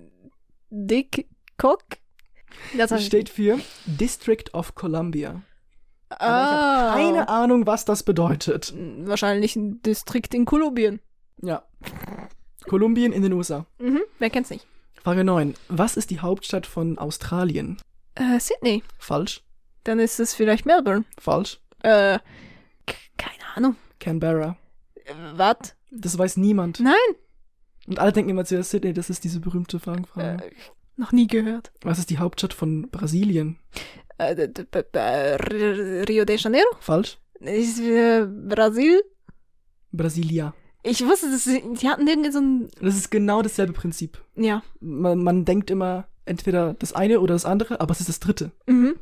[0.71, 1.83] Dick Cock?
[2.77, 5.43] Das steht für District of Columbia.
[6.19, 8.75] Aber ich ah, habe keine Ahnung, was das bedeutet.
[8.77, 11.01] Wahrscheinlich ein Distrikt in Kolumbien.
[11.43, 11.63] Ja.
[12.69, 13.67] Kolumbien in den USA.
[13.79, 14.67] Mhm, wer kennt's nicht?
[15.03, 15.55] Frage 9.
[15.69, 17.79] Was ist die Hauptstadt von Australien?
[18.15, 18.83] Äh, Sydney.
[18.99, 19.43] Falsch.
[19.85, 21.05] Dann ist es vielleicht Melbourne.
[21.19, 21.59] Falsch.
[21.83, 22.19] Äh,
[23.17, 23.77] keine Ahnung.
[23.99, 24.57] Canberra.
[24.95, 25.75] Äh, Was?
[25.91, 26.81] Das weiß niemand.
[26.81, 26.95] Nein.
[27.87, 30.45] Und alle denken immer zuerst Sydney, das ist diese berühmte Fangfrage.
[30.45, 30.51] Äh,
[30.97, 31.73] noch nie gehört.
[31.83, 33.59] Was ist die Hauptstadt von Brasilien?
[34.19, 34.35] Äh,
[36.09, 36.69] Rio de Janeiro?
[36.81, 37.19] Falsch.
[37.41, 39.03] Ist äh, Brasil?
[39.91, 40.55] Brasilia.
[40.83, 42.69] Ich wusste, dass sie, die hatten irgendwie so ein.
[42.81, 44.23] Das ist genau dasselbe Prinzip.
[44.35, 44.63] Ja.
[44.81, 48.51] Man, man denkt immer entweder das eine oder das andere, aber es ist das dritte.
[48.67, 48.97] Mhm.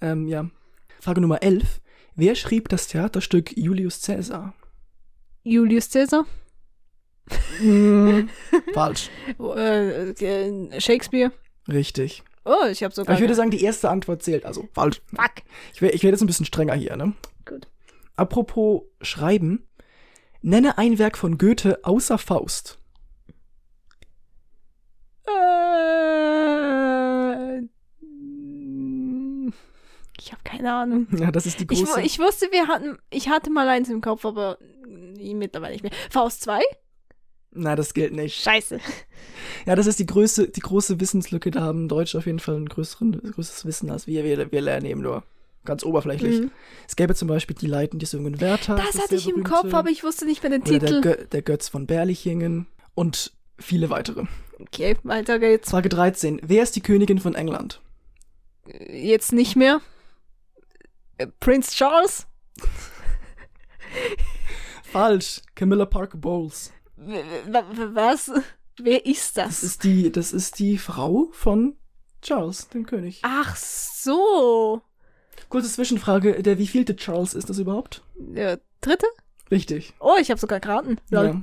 [0.00, 0.48] Ähm, ja.
[1.00, 1.80] Frage Nummer 11.
[2.14, 4.54] Wer schrieb das Theaterstück Julius Caesar?
[5.44, 6.26] Julius Caesar?
[8.74, 9.10] Falsch.
[9.38, 11.32] Äh, äh, Shakespeare?
[11.68, 12.22] Richtig.
[12.44, 13.08] Oh, ich habe sogar.
[13.10, 14.44] Aber ich würde sagen, die erste Antwort zählt.
[14.46, 15.02] Also falsch.
[15.14, 15.42] Fuck.
[15.74, 17.12] Ich werde ich werd jetzt ein bisschen strenger hier, ne?
[17.44, 17.68] Gut.
[18.16, 19.66] Apropos Schreiben.
[20.40, 22.78] Nenne ein Werk von Goethe außer Faust.
[26.78, 27.62] Äh,
[30.20, 31.06] ich habe keine Ahnung.
[31.18, 31.96] Ja, das ist die Ich, große.
[32.00, 35.92] wu- ich wusste, wir hatten, ich hatte mal eins im Kopf, aber mittlerweile nicht mehr.
[36.10, 36.60] Faust 2?
[37.50, 38.42] Na, das gilt nicht.
[38.42, 38.78] Scheiße.
[39.66, 41.50] Ja, das ist die größte, die große Wissenslücke.
[41.50, 44.24] Da haben Deutsche auf jeden Fall ein größeren, größeres Wissen als wir.
[44.24, 45.24] Wir, wir lernen eben nur
[45.64, 46.40] ganz oberflächlich.
[46.40, 46.50] Mhm.
[46.86, 48.76] Es gäbe zum Beispiel die Leiten, die Sungen Werther.
[48.76, 49.44] Das ist hatte sehr ich im.
[49.44, 51.00] Kopf, aber ich wusste nicht mehr den Oder der, Titel.
[51.00, 54.24] Gö der Götz von Berlichingen und viele weitere.
[54.60, 55.70] Okay, weiter geht's.
[55.70, 56.40] Frage 13.
[56.42, 57.80] Wer ist die Königin von England?
[58.90, 59.80] Jetzt nicht mehr.
[61.16, 62.26] Äh, Prince Charles?
[64.82, 65.42] Falsch.
[65.54, 66.72] Camilla Parker Bowles.
[67.92, 68.30] Was?
[68.80, 69.46] Wer ist das?
[69.60, 71.76] Das ist die, das ist die Frau von
[72.22, 73.20] Charles, dem König.
[73.22, 74.82] Ach so.
[75.48, 76.42] Kurze Zwischenfrage.
[76.42, 78.02] Der wievielte Charles ist das überhaupt?
[78.16, 79.06] Der dritte?
[79.50, 79.94] Richtig.
[80.00, 80.98] Oh, ich habe sogar geraten.
[81.10, 81.40] Ja.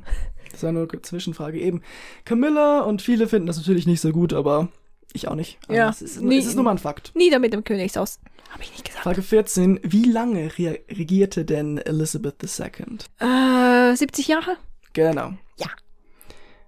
[0.51, 1.81] Das war nur eine Zwischenfrage eben.
[2.23, 4.69] Camilla und viele finden das natürlich nicht so gut, aber
[5.11, 5.57] ich auch nicht.
[5.67, 5.89] Aber Ja.
[5.89, 6.37] Es ist, Nee.
[6.37, 7.11] es ist nur mal ein Fakt.
[7.15, 8.19] Nieder mit dem Königshaus.
[8.51, 9.03] Habe ich nicht gesagt.
[9.03, 9.79] Frage 14.
[9.83, 12.97] Wie lange re regierte denn Elizabeth II?
[13.19, 14.55] Äh, 70 Jahre?
[14.95, 15.33] Genau.
[15.57, 15.67] Ja.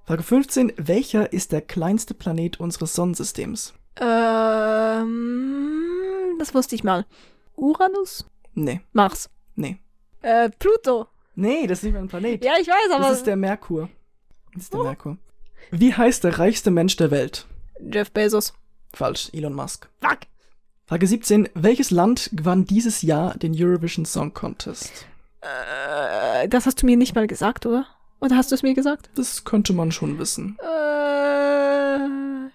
[0.05, 0.73] Frage 15.
[0.77, 3.73] Welcher ist der kleinste Planet unseres Sonnensystems?
[5.17, 7.05] Ähm, das wusste ich mal.
[7.55, 8.25] Uranus?
[8.53, 9.29] Nee, Mars.
[9.55, 9.79] nee.
[10.21, 11.07] Äh, Pluto.
[11.35, 12.43] Nee, das ist nicht mehr ein Planet.
[12.43, 13.07] Ja, ich weiß, aber.
[13.09, 13.89] das ist der Merkur.
[14.53, 14.83] Das ist der Oh.
[14.83, 15.17] Merkur.
[15.71, 17.45] Wie heißt der reichste Mensch der Welt?
[17.79, 18.53] Jeff Bezos.
[18.93, 19.87] Falsch, Elon Musk.
[20.01, 20.19] Fuck.
[20.85, 21.49] Frage 17.
[21.53, 25.05] Welches Land gewann dieses Jahr den Eurovision Song Contest?
[25.41, 27.85] Äh, das hast du mir nicht mal gesagt, oder?
[28.19, 29.09] Oder hast du es mir gesagt?
[29.15, 30.57] Das könnte man schon wissen.
[30.59, 32.49] Äh,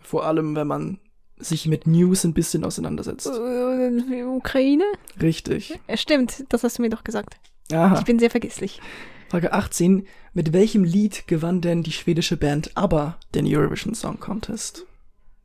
[0.00, 1.00] Vor allem, wenn man
[1.36, 3.26] sich mit News ein bisschen auseinandersetzt.
[3.26, 4.84] äh, Ukraine?
[5.20, 5.78] Richtig.
[5.94, 7.36] Stimmt, das hast du mir doch gesagt.
[7.72, 7.98] Aha.
[7.98, 8.80] Ich bin sehr vergesslich.
[9.28, 10.06] Frage 18.
[10.34, 14.86] Mit welchem Lied gewann denn die schwedische Band ABBA den Eurovision Song Contest?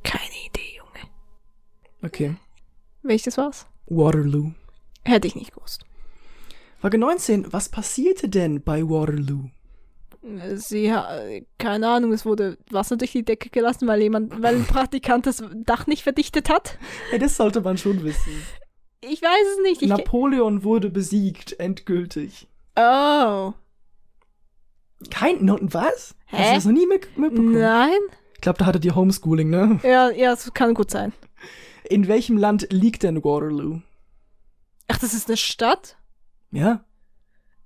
[0.03, 1.09] Keine Idee, Junge.
[2.03, 2.35] Okay.
[3.01, 3.65] Welches war's?
[3.87, 4.51] Waterloo.
[5.03, 5.85] Hätte ich nicht gewusst.
[6.79, 7.51] Frage 19.
[7.51, 9.49] Was passierte denn bei Waterloo?
[10.55, 10.93] Sie,
[11.57, 15.43] keine Ahnung, es wurde Wasser durch die Decke gelassen, weil jemand, weil ein Praktikant das
[15.53, 16.77] Dach nicht verdichtet hat.
[17.09, 18.43] Hey, das sollte man schon wissen.
[19.01, 19.81] Ich weiß es nicht.
[19.81, 22.47] Ich, Napoleon wurde besiegt, endgültig.
[22.75, 23.53] oh.
[25.11, 26.15] Kein, no, was?
[26.25, 26.49] Hast Hä?
[26.49, 27.59] du das noch nie mit, mitbekommen?
[27.59, 27.99] Nein?
[28.33, 29.79] Ich glaube, da hattet ihr Homeschooling, ne?
[29.83, 31.13] Ja, ja, es kann gut sein.
[31.87, 33.81] In welchem Land liegt denn Waterloo?
[34.87, 35.97] Ach, das ist eine Stadt?
[36.51, 36.83] Ja,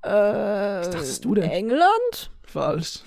[0.04, 1.50] Äh, Was dachtest du denn?
[1.50, 2.32] England?
[2.44, 3.00] falsch.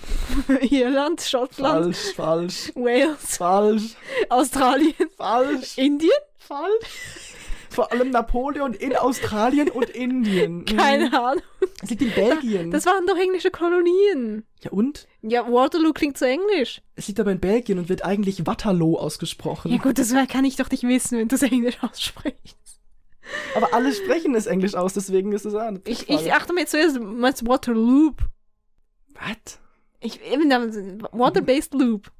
[0.71, 1.21] Irland?
[1.21, 1.95] Schottland?
[1.95, 3.37] Falsch, falsch, Wales?
[3.37, 3.95] falsch,
[4.29, 4.93] Australien?
[5.17, 6.11] falsch, Indien?
[6.37, 7.31] falsch.
[7.69, 10.59] Vor allem Napoleon in Australien und Indien.
[10.59, 10.77] Mhm.
[10.77, 11.43] Keine Ahnung.
[11.83, 12.71] Es liegt in Belgien.
[12.71, 14.45] Das waren doch englische Kolonien.
[14.61, 15.07] ja, und?
[15.21, 16.81] Ja, Waterloo klingt so englisch.
[16.95, 19.71] Es liegt aber in Belgien und wird eigentlich Waterloo ausgesprochen.
[19.71, 22.74] Ja gut, das kann ich doch nicht wissen, wenn du es englisch aussprichst.
[23.55, 26.97] Aber alle sprechen es Englisch aus, deswegen ist es eine Ich, ich achte mir zuerst,
[26.97, 28.13] du Waterloo?
[29.13, 29.59] What?
[29.99, 30.49] Ich, eben,
[31.11, 32.11] Water-based Loop.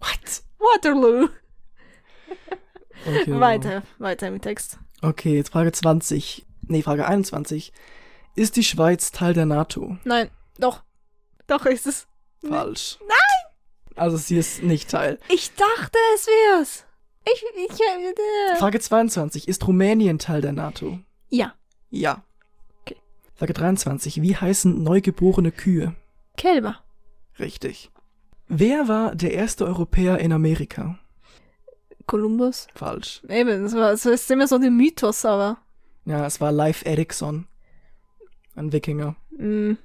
[0.00, 0.42] What?
[0.58, 1.28] Waterloo.
[3.06, 3.40] Okay.
[3.40, 4.78] Weiter, weiter im Text.
[5.02, 6.46] Okay, jetzt Frage 20.
[6.62, 7.72] Nee, Frage 21.
[8.34, 9.96] Ist die Schweiz Teil der NATO?
[10.04, 10.82] Nein, doch.
[11.46, 12.06] Doch ist es.
[12.46, 12.98] Falsch.
[13.00, 13.16] Nein!
[13.94, 15.18] Also sie ist nicht Teil.
[15.28, 16.84] Ich dachte, es wär's.
[17.32, 19.48] Ich, ich, äh, Frage 22.
[19.48, 20.98] Ist Rumänien Teil der NATO?
[21.30, 21.54] ja.
[21.90, 22.24] Ja.
[22.82, 22.96] Okay.
[23.34, 24.20] Frage 23.
[24.20, 25.94] Wie heißen neugeborene Kühe?
[26.36, 26.80] Kälber.
[27.38, 27.90] Richtig.
[28.48, 30.98] Wer war der erste Europäer in Amerika?
[32.06, 32.66] Kolumbus.
[32.74, 33.22] Falsch.
[33.28, 35.58] Eben, das, war, das ist immer so ein Mythos, aber.
[36.04, 37.46] Ja, es war Leif Erikson.
[38.54, 39.16] Ein Wikinger.
[39.30, 39.76] Mh,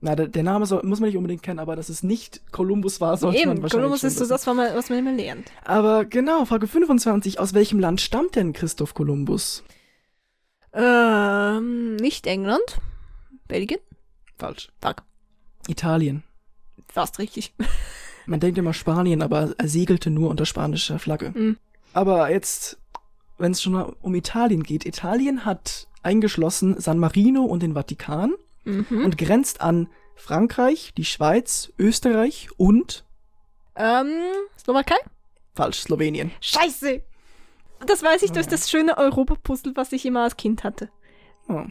[0.00, 3.00] Na, der, der Name soll, muss man nicht unbedingt kennen, aber dass es nicht Kolumbus
[3.00, 5.50] war, sollte man eben, wahrscheinlich Kolumbus ist so das, was man, was man immer lernt.
[5.64, 7.38] Aber genau, Frage 25.
[7.38, 9.64] Aus welchem Land stammt denn Christoph Kolumbus?
[10.74, 12.80] Ähm, nicht England.
[13.48, 13.80] Belgien?
[14.38, 14.70] Falsch.
[14.82, 15.04] Fuck.
[15.68, 16.22] Italien.
[16.88, 17.54] Fast richtig.
[18.26, 21.32] Man denkt immer Spanien, aber er segelte nur unter spanischer Flagge.
[21.34, 21.56] Mhm.
[21.92, 22.78] Aber jetzt,
[23.38, 28.32] wenn es schon mal um Italien geht, Italien hat eingeschlossen San Marino und den Vatikan
[28.64, 29.04] Mhm.
[29.04, 33.04] und grenzt an Frankreich, die Schweiz, Österreich und
[33.76, 34.20] Ähm,
[34.58, 34.96] Slowakei?
[35.54, 36.30] falsch, Slowenien.
[36.40, 37.02] Scheiße!
[37.86, 40.88] Das weiß ich durch das schöne Europa-Puzzle, was ich immer als Kind hatte.
[41.48, 41.62] Oh.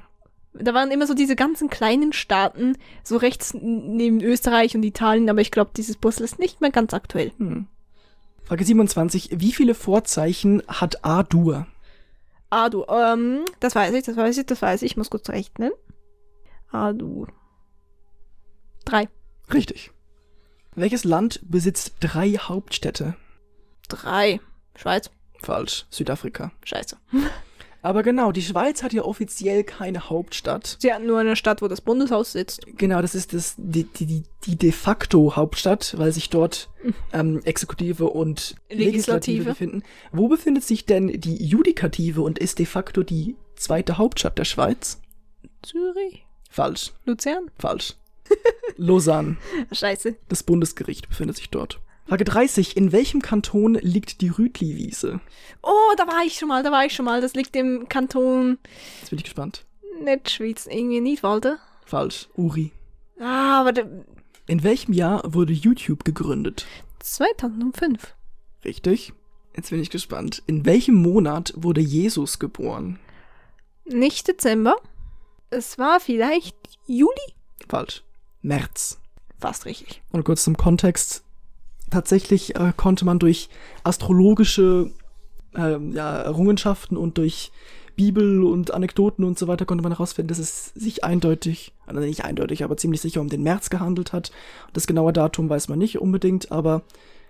[0.53, 5.41] Da waren immer so diese ganzen kleinen Staaten, so rechts neben Österreich und Italien, aber
[5.41, 7.32] ich glaube, dieses Puzzle ist nicht mehr ganz aktuell.
[7.38, 7.67] Hm.
[8.43, 9.29] Frage 27.
[9.34, 11.65] Wie viele Vorzeichen hat A-Dur?
[12.69, 14.91] Du, ähm, das weiß ich, das weiß ich, das weiß ich.
[14.91, 15.71] Ich muss kurz rechnen.
[16.73, 17.27] Ah, du.
[18.83, 19.07] Drei.
[19.53, 19.91] Richtig.
[20.75, 23.15] Welches Land besitzt drei Hauptstädte?
[23.88, 24.39] Drei.
[24.75, 25.12] Schweiz.
[25.39, 26.51] Falsch, Südafrika.
[26.63, 26.97] Scheiße.
[27.83, 30.77] Aber genau, die Schweiz hat ja offiziell keine Hauptstadt.
[30.79, 32.65] Sie hatten nur eine Stadt, wo das Bundeshaus sitzt.
[32.77, 36.69] Genau, das ist das, die, die, die, die de facto Hauptstadt, weil sich dort
[37.13, 38.86] ähm, Exekutive und Legislative.
[38.86, 39.43] Legislative.
[39.43, 39.83] befinden.
[40.12, 44.99] Wo befindet sich denn die Judikative und ist de facto die zweite Hauptstadt der Schweiz?
[45.62, 46.25] Zürich.
[46.53, 47.49] Falsch, Luzern.
[47.57, 47.95] falsch.
[48.77, 49.37] Lausanne,
[49.71, 50.15] Scheiße.
[50.29, 51.79] das Bundesgericht befindet sich dort.
[52.05, 52.77] Frage 30.
[52.77, 55.19] In welchem Kanton liegt die Rütli-Wiese?
[55.63, 57.21] Oh, da war ich schon mal, da war ich schon mal.
[57.21, 58.59] Das liegt im Kanton
[58.99, 59.65] Jetzt bin ich gespannt.
[60.03, 61.57] nicht Schweiz, irgendwie Niedwalde.
[61.85, 62.71] Falsch, Uri.
[63.19, 63.73] Ah, aber
[64.45, 66.67] In welchem Jahr wurde YouTube gegründet?
[66.99, 68.13] 2005.
[68.63, 69.13] Richtig.
[69.55, 70.43] Jetzt bin ich gespannt.
[70.45, 72.99] In welchem Monat wurde Jesus geboren?
[73.85, 74.75] Nicht Dezember.
[75.53, 76.55] Es war vielleicht
[76.87, 77.11] Juli.
[77.69, 78.03] Falsch.
[78.41, 78.99] März.
[79.39, 80.01] Fast richtig.
[80.11, 81.23] Und kurz zum Kontext.
[81.91, 83.49] Tatsächlich äh, konnte man durch
[83.83, 84.89] astrologische
[85.55, 87.51] ähm, ja, Errungenschaften und durch
[87.95, 92.25] Bibel und Anekdoten und so weiter konnte man herausfinden, dass es sich eindeutig, also nicht
[92.25, 94.31] eindeutig, aber ziemlich sicher um den März gehandelt hat.
[94.73, 96.81] Das genaue Datum weiß man nicht unbedingt, aber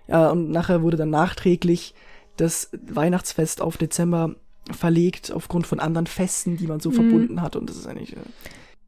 [0.07, 1.93] ja, und nachher wurde dann nachträglich
[2.37, 4.35] das Weihnachtsfest auf Dezember
[4.71, 6.95] verlegt aufgrund von anderen Festen, die man so Mhm.
[6.95, 7.55] verbunden hat.
[7.55, 8.13] Und das ist eigentlich.
[8.13, 8.19] Äh,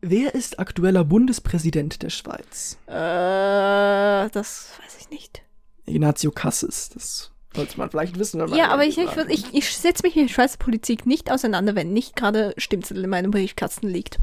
[0.02, 2.78] Wer ist aktueller Bundespräsident der Schweiz?
[2.88, 5.42] Äh, das weiß ich nicht.
[5.86, 6.90] Ignazio Cassis.
[6.90, 8.40] Das sollte man vielleicht wissen.
[8.40, 11.94] man Ja, aber ich, ich, ich, ich setze mich mit Schweizer Politik nicht auseinander, wenn
[11.94, 14.20] nicht gerade Stimmzettel in meinem Briefkasten liegt.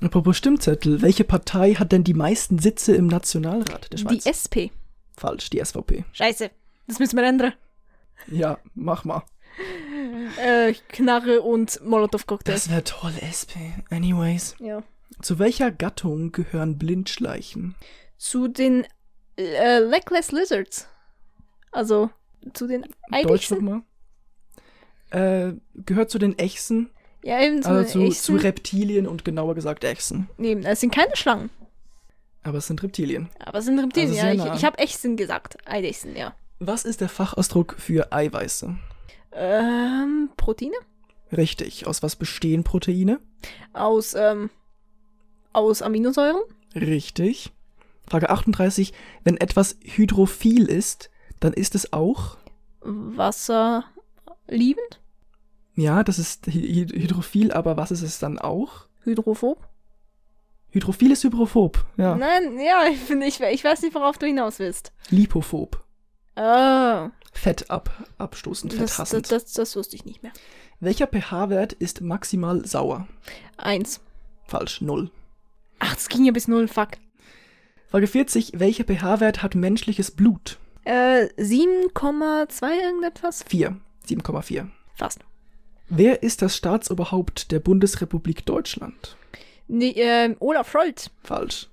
[0.00, 4.24] Apropos Stimmzettel, welche Partei hat denn die meisten Sitze im Nationalrat der Schweiz?
[4.24, 4.56] Die SP.
[5.16, 6.04] Falsch, die SVP.
[6.12, 6.50] Scheiße.
[6.86, 7.52] Das müssen wir ändern.
[8.28, 9.22] Ja, mach mal.
[10.42, 12.64] Äh, Knarre und Molotow-Cocktails.
[12.64, 13.72] Das wäre toll, SP.
[13.90, 14.54] Anyways.
[14.58, 14.82] Ja.
[15.22, 17.74] Zu welcher Gattung gehören Blindschleichen?
[18.18, 18.86] Zu den
[19.38, 20.88] äh, Legless Lizards.
[21.72, 22.10] Also
[22.52, 22.92] zu den Deutsch
[23.52, 23.64] Eidechsen.
[23.64, 23.82] nochmal.
[25.10, 26.90] Äh, gehört zu den Echsen,
[27.22, 28.36] Ja, eben zu also zu, zu.
[28.36, 30.28] Reptilien und genauer gesagt Echsen.
[30.36, 31.50] Nee, es sind keine Schlangen.
[32.42, 33.28] Aber es sind Reptilien.
[33.38, 34.24] Aber es sind Reptilien.
[34.24, 35.56] Also ja, ich, ich habe Echsen gesagt.
[35.66, 36.34] Eidechsen, ja.
[36.58, 38.76] Was ist der Fachausdruck für Eiweiße?
[39.36, 40.76] Ähm, Proteine?
[41.36, 41.86] Richtig.
[41.86, 43.20] Aus was bestehen Proteine?
[43.72, 44.50] Aus, ähm,
[45.52, 46.40] aus Aminosäuren?
[46.74, 47.52] Richtig.
[48.08, 48.92] Frage 38.
[49.24, 52.36] Wenn etwas hydrophil ist, dann ist es auch.
[52.80, 53.84] Wasser
[54.48, 55.00] liebend?
[55.74, 58.86] Ja, das ist hy- hydrophil, aber was ist es dann auch?
[59.02, 59.68] Hydrophob?
[60.70, 61.84] Hydrophil ist hyprophob.
[61.96, 62.14] Ja.
[62.16, 64.92] Nein, ja, ich, ich, ich weiß nicht, worauf du hinaus willst.
[65.10, 65.84] Lipophob.
[66.36, 69.32] Ah, Fett ab, abstoßend, das, das, fetthassend.
[69.32, 70.32] das, das wusste ich nicht mehr.
[70.80, 73.06] Welcher pH-Wert ist maximal sauer?
[73.56, 74.00] Eins.
[74.46, 75.10] Falsch, null.
[75.78, 76.90] Ach, das ging ja bis null, fuck.
[77.88, 78.52] Frage 40.
[78.56, 80.58] Welcher pH-Wert hat menschliches Blut?
[80.84, 83.44] Äh, 7,2 irgendetwas?
[83.48, 83.76] 4.
[84.08, 84.68] 7,4.
[84.94, 85.20] Fast.
[85.88, 89.16] Wer ist das Staatsoberhaupt der Bundesrepublik Deutschland?
[89.68, 91.10] Nee, ähm, Olaf Scholz.
[91.22, 91.68] Falsch.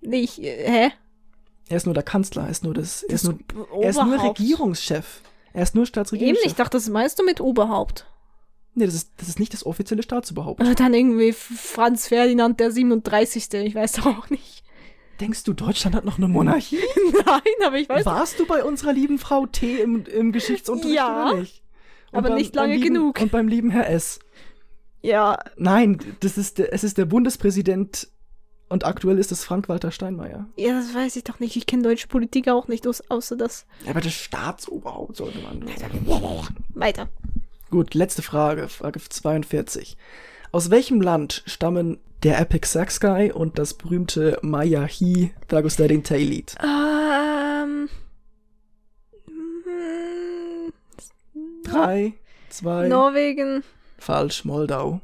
[0.00, 0.92] Nicht, äh, hä?
[1.72, 3.38] Er ist nur der Kanzler, er ist nur, das, er ist nur,
[3.80, 4.22] er ist nur.
[4.22, 5.22] Regierungschef.
[5.54, 6.44] Er ist nur Eben, Staatsregierungschef.
[6.44, 8.06] ich dachte, das meinst du mit Oberhaupt.
[8.74, 10.60] Nee, das ist, das ist nicht das offizielle Staatsoberhaupt.
[10.60, 13.54] Oder dann irgendwie Franz Ferdinand der 37.
[13.54, 14.64] Ich weiß doch auch nicht.
[15.18, 16.78] Denkst du, Deutschland hat noch eine Monarchie?
[17.26, 21.30] Nein, aber ich weiß Warst du bei unserer lieben Frau T im, im Geschichtsunterricht Ja,
[21.30, 21.62] oder nicht?
[22.10, 23.18] Und aber nicht lange lieben, genug.
[23.18, 24.18] Und beim lieben Herr S.
[25.00, 28.08] Ja, Nein, das ist es ist der Bundespräsident
[28.72, 30.46] und aktuell ist es Frank-Walter Steinmeier.
[30.56, 31.56] ja, das weiß ich doch nicht.
[31.56, 33.66] Ich kenne deutsche Politik auch nicht, außer das.
[33.88, 35.64] Aber das Staatsoberhaupt sollte man.
[36.74, 37.08] Weiter.
[37.70, 39.96] Gut, letzte Frage, Frage 42.
[40.50, 46.26] Aus welchem Land stammen der Epic Sax Guy und das berühmte Maya He Dagostaring Tail
[46.26, 46.54] Lied?
[46.62, 47.88] Ähm.
[51.64, 52.12] Drei,
[52.50, 53.62] zwei, Norwegen.
[53.98, 55.00] falsch, Moldau.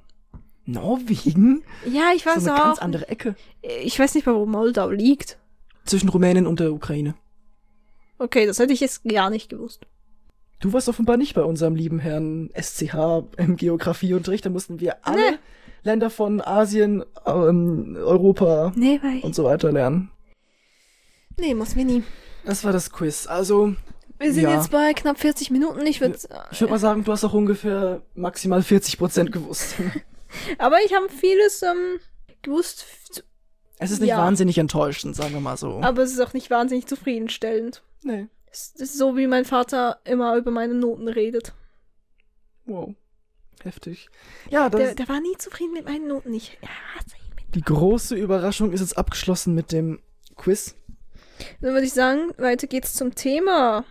[0.69, 1.63] Norwegen?
[1.91, 2.83] Ja, ich weiß so eine ganz auch.
[2.83, 3.35] andere Ecke.
[3.83, 5.39] Ich weiß nicht mal, wo Moldau liegt.
[5.85, 7.15] Zwischen Rumänien und der Ukraine.
[8.19, 9.87] Okay, das hätte ich jetzt gar nicht gewusst.
[10.61, 12.95] Du warst offenbar nicht bei unserem lieben Herrn SCH
[13.37, 14.45] im Geografieunterricht.
[14.45, 15.39] Da mussten wir alle Nee.
[15.85, 20.11] Länder von Asien, ähm, Europa Nee, und so weiter lernen.
[21.39, 22.03] Nee, muss wir nie.
[22.45, 23.27] Das war das Quiz.
[23.29, 23.75] Also,
[24.19, 24.57] Wir sind Ja.
[24.57, 25.87] jetzt bei knapp 40 Minuten.
[25.87, 26.19] Ich würde.
[26.51, 29.77] ich würde mal sagen, du hast auch ungefähr maximal 40 Prozent gewusst.
[30.59, 32.01] Aber ich habe vieles ähm,
[32.43, 32.85] gewusst.
[33.79, 34.19] Es ist nicht Ja.
[34.19, 35.81] wahnsinnig enttäuschend, sagen wir mal so.
[35.83, 37.83] Aber es ist auch nicht wahnsinnig zufriedenstellend.
[38.03, 38.27] nee.
[38.51, 41.53] Es ist so, wie mein Vater immer über meine Noten redet.
[42.65, 42.95] Wow.
[43.63, 44.09] Heftig.
[44.49, 46.33] Ja, das, Der, der war nie zufrieden mit meinen Noten.
[46.33, 47.35] Ich hasse ihn.
[47.37, 47.55] Mit.
[47.55, 50.01] die große Überraschung ist jetzt abgeschlossen mit dem
[50.37, 50.77] Quiz.
[51.61, 53.85] Dann würde ich sagen, weiter geht's zum Thema.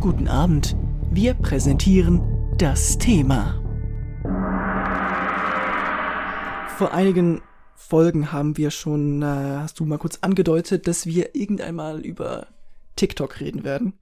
[0.00, 0.76] Guten Abend.
[1.10, 2.22] Wir präsentieren
[2.56, 3.60] das Thema.
[6.76, 7.40] Vor einigen
[7.74, 12.48] Folgen haben wir schon, äh, hast du mal kurz angedeutet, dass wir irgendwann mal über
[12.96, 13.94] TikTok reden werden.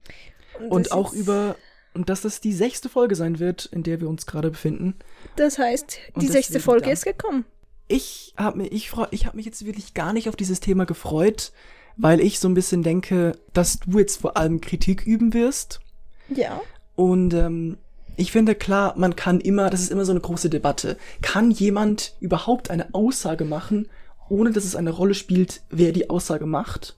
[0.69, 1.55] Und das auch über,
[1.93, 4.95] und dass das die sechste Folge sein wird, in der wir uns gerade befinden.
[5.37, 7.45] Das heißt, Und die sechste Folge dann- ist gekommen.
[7.87, 10.85] Ich habe mich, ich freu, ich habe mich jetzt wirklich gar nicht auf dieses Thema
[10.85, 11.51] gefreut,
[11.97, 15.79] weil ich so ein bisschen denke, dass du jetzt vor allem Kritik üben wirst.
[16.27, 16.59] Ja.
[16.95, 17.77] Und ähm,
[18.17, 20.97] ich finde klar, man kann immer, das ist immer so eine große Debatte.
[21.21, 23.87] Kann jemand überhaupt eine Aussage machen,
[24.29, 26.97] ohne dass es eine Rolle spielt, wer die Aussage macht?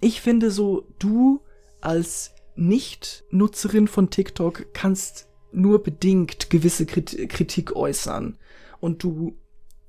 [0.00, 1.40] Ich finde so, du
[1.80, 8.38] als Nicht-Nutzerin von TikTok kannst nur bedingt gewisse Krit Kritik äußern.
[8.80, 9.36] Und du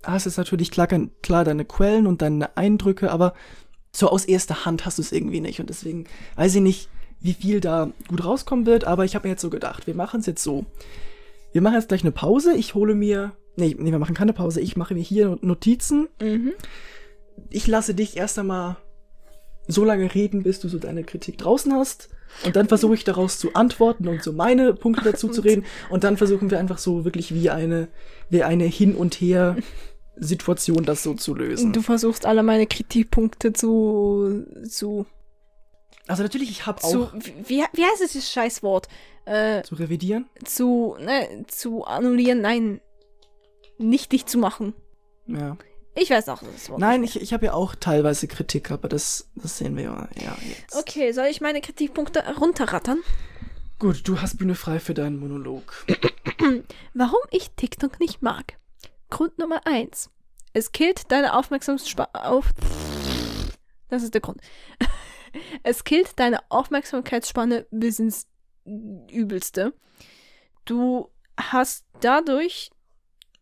[0.03, 3.33] hast jetzt natürlich klar, klar deine Quellen und deine Eindrücke, aber
[3.95, 5.59] so aus erster Hand hast du es irgendwie nicht.
[5.59, 6.05] Und deswegen
[6.35, 6.89] weiß ich nicht,
[7.23, 10.19] wie viel da gut rauskommen wird, aber ich habe mir jetzt so gedacht, wir machen
[10.19, 10.65] es jetzt so.
[11.53, 12.53] Wir machen jetzt gleich eine Pause.
[12.53, 13.31] Ich hole mir.
[13.55, 14.59] Nee, nee, wir machen keine Pause.
[14.59, 16.09] Ich mache mir hier Notizen.
[16.21, 16.51] Mhm.
[17.49, 18.77] Ich lasse dich erst einmal
[19.67, 22.09] so lange reden, bis du so deine Kritik draußen hast.
[22.43, 25.63] Und dann versuche ich daraus zu antworten und so meine Punkte dazu zu reden.
[25.89, 27.87] Und dann versuchen wir einfach so wirklich wie eine,
[28.29, 31.71] wie eine Hin- und Her-Situation das so zu lösen.
[31.71, 34.45] Du versuchst alle meine Kritikpunkte zu.
[34.67, 35.05] zu.
[36.07, 38.87] Also natürlich, ich habe auch wie, wie heißt dieses Scheißwort?
[39.25, 40.29] Äh, zu revidieren.
[40.43, 40.97] zu.
[40.99, 42.81] Ne, zu annullieren, nein.
[43.77, 44.73] Nicht dich zu machen.
[45.27, 45.57] Ja.
[45.95, 46.79] Ich weiß auch das Wort.
[46.79, 50.35] Nein, ich, ich habe ja auch teilweise Kritik, aber das, das sehen wir ja, ja
[50.47, 50.75] jetzt.
[50.75, 52.99] Okay, soll ich meine Kritikpunkte runterrattern?
[53.79, 55.85] Gut, du hast Bühne frei für deinen Monolog.
[56.93, 58.57] Warum ich TikTok nicht mag.
[59.09, 60.09] Grund Nummer eins.
[60.53, 62.45] Es killt deine Aufmerksamkeitsspanne auf.
[63.89, 64.41] Das ist der Grund.
[65.63, 68.27] Es killt deine Aufmerksamkeitsspanne bis ins
[68.65, 69.73] Übelste.
[70.65, 72.71] Du hast dadurch,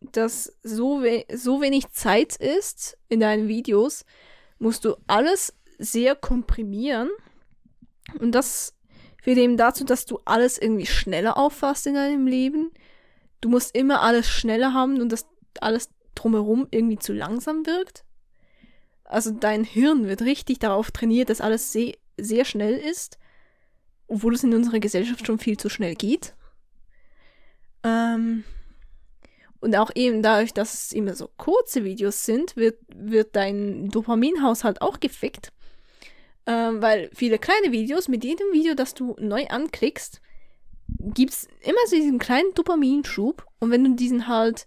[0.00, 4.04] dass so, we so wenig Zeit ist in deinen Videos,
[4.58, 7.10] musst du alles sehr komprimieren.
[8.18, 8.74] Und das
[9.22, 12.72] führt eben dazu, dass du alles irgendwie schneller auffasst in deinem Leben.
[13.40, 15.26] Du musst immer alles schneller haben und dass
[15.60, 18.04] alles drumherum irgendwie zu langsam wirkt.
[19.12, 23.18] Also dein Hirn wird richtig darauf trainiert, dass alles sehr, sehr schnell ist,
[24.08, 26.34] obwohl es in unserer Gesellschaft schon viel zu schnell geht.
[27.84, 28.44] Ähm,
[29.60, 34.80] und auch eben dadurch, dass es immer so kurze Videos sind, wird, wird dein Dopaminhaushalt
[34.80, 35.52] auch gefickt.
[36.46, 40.22] Ähm, weil viele kleine Videos, mit jedem Video, das du neu anklickst,
[40.88, 43.46] gibt es immer so diesen kleinen Dopaminschub.
[43.60, 44.66] Und wenn du diesen halt,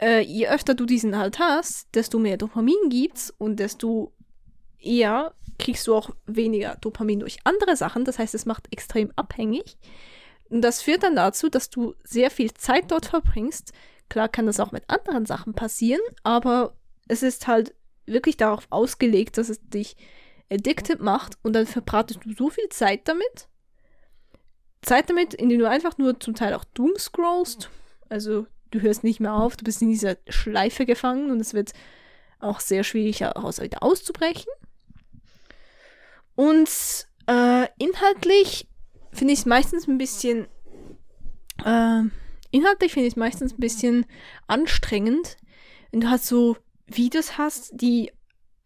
[0.00, 4.12] äh, je öfter du diesen halt hast, desto mehr Dopamin gibt's und desto
[4.78, 8.04] eher kriegst du auch weniger Dopamin durch andere Sachen.
[8.04, 9.76] Das heißt, es macht extrem abhängig.
[10.50, 13.72] Und das führt dann dazu, dass du sehr viel Zeit dort verbringst.
[14.08, 16.76] Klar kann das auch mit anderen Sachen passieren, aber
[17.08, 17.74] es ist halt
[18.06, 19.96] wirklich darauf ausgelegt, dass es dich
[20.50, 23.48] addicted macht und dann verbratest du so viel Zeit damit.
[24.82, 27.70] Zeit damit, indem du einfach nur zum Teil auch doom scrollst.
[28.10, 31.72] Also du hörst nicht mehr auf, du bist in dieser Schleife gefangen und es wird
[32.40, 34.50] auch sehr schwierig daraus wieder auszubrechen.
[36.34, 36.68] Und
[37.26, 38.68] äh, inhaltlich
[39.12, 40.48] finde ich es meistens ein bisschen
[41.64, 42.02] äh,
[42.50, 44.06] inhaltlich finde ich es meistens ein bisschen
[44.46, 45.36] anstrengend,
[45.90, 46.56] wenn du halt so
[46.86, 48.12] Videos hast, die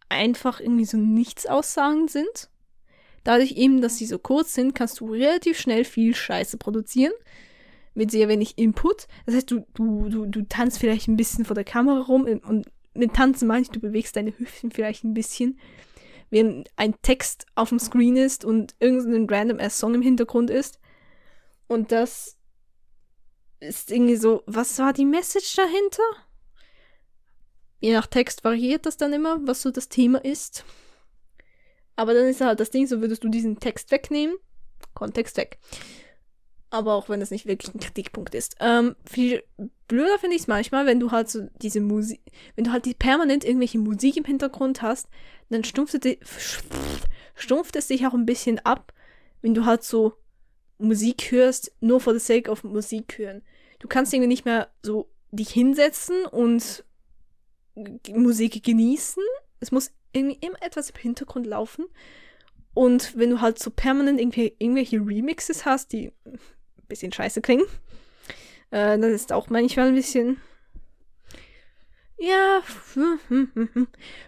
[0.09, 2.49] einfach irgendwie so nichts aussagend sind.
[3.23, 7.13] Dadurch eben, dass sie so kurz sind, kannst du relativ schnell viel Scheiße produzieren.
[7.93, 9.07] Mit sehr wenig Input.
[9.25, 12.67] Das heißt, du, du, du, du tanzt vielleicht ein bisschen vor der Kamera rum und
[12.93, 15.59] mit Tanzen meine ich, du bewegst deine Hüften vielleicht ein bisschen,
[16.29, 20.79] während ein Text auf dem Screen ist und irgendein random ass Song im Hintergrund ist.
[21.67, 22.37] Und das
[23.59, 26.03] ist irgendwie so, was war die Message dahinter?
[27.79, 30.65] Je nach Text variiert das dann immer, was so das Thema ist.
[31.95, 34.35] Aber dann ist halt das Ding, so würdest du diesen Text wegnehmen,
[34.93, 35.59] Kontext weg.
[36.71, 38.55] Aber auch wenn das nicht wirklich ein Kritikpunkt ist.
[38.59, 39.43] Ähm, viel
[39.87, 42.21] blöder finde ich es manchmal, wenn du halt so diese Musik,
[42.55, 45.07] wenn du halt die permanent irgendwelche Musik im Hintergrund hast,
[45.49, 46.61] dann stumpft es,
[47.35, 48.93] stumpft es sich auch ein bisschen ab,
[49.41, 50.13] wenn du halt so
[50.77, 53.41] Musik hörst, nur for the sake of Musik hören.
[53.79, 56.83] Du kannst irgendwie nicht mehr so dich hinsetzen und
[58.13, 59.23] Musik genießen.
[59.59, 61.85] Es muss irgendwie immer etwas im Hintergrund laufen.
[62.73, 66.11] Und wenn du halt so permanent irgendwelche Remixes hast, die
[66.89, 67.65] bisschen scheiße klingen,
[68.71, 70.41] äh, dann ist auch manchmal ein bisschen.
[72.17, 72.61] Ja.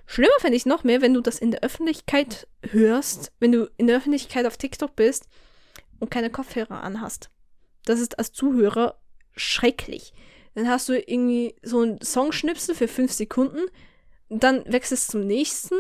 [0.06, 3.88] Schlimmer finde ich noch mehr, wenn du das in der Öffentlichkeit hörst, wenn du in
[3.88, 5.28] der Öffentlichkeit auf TikTok bist
[6.00, 7.30] und keine Kopfhörer anhast.
[7.86, 9.02] Das ist als Zuhörer
[9.36, 10.14] schrecklich.
[10.56, 13.68] Dann hast du irgendwie so einen Songschnipsel für fünf Sekunden,
[14.30, 15.76] dann wechselst du zum nächsten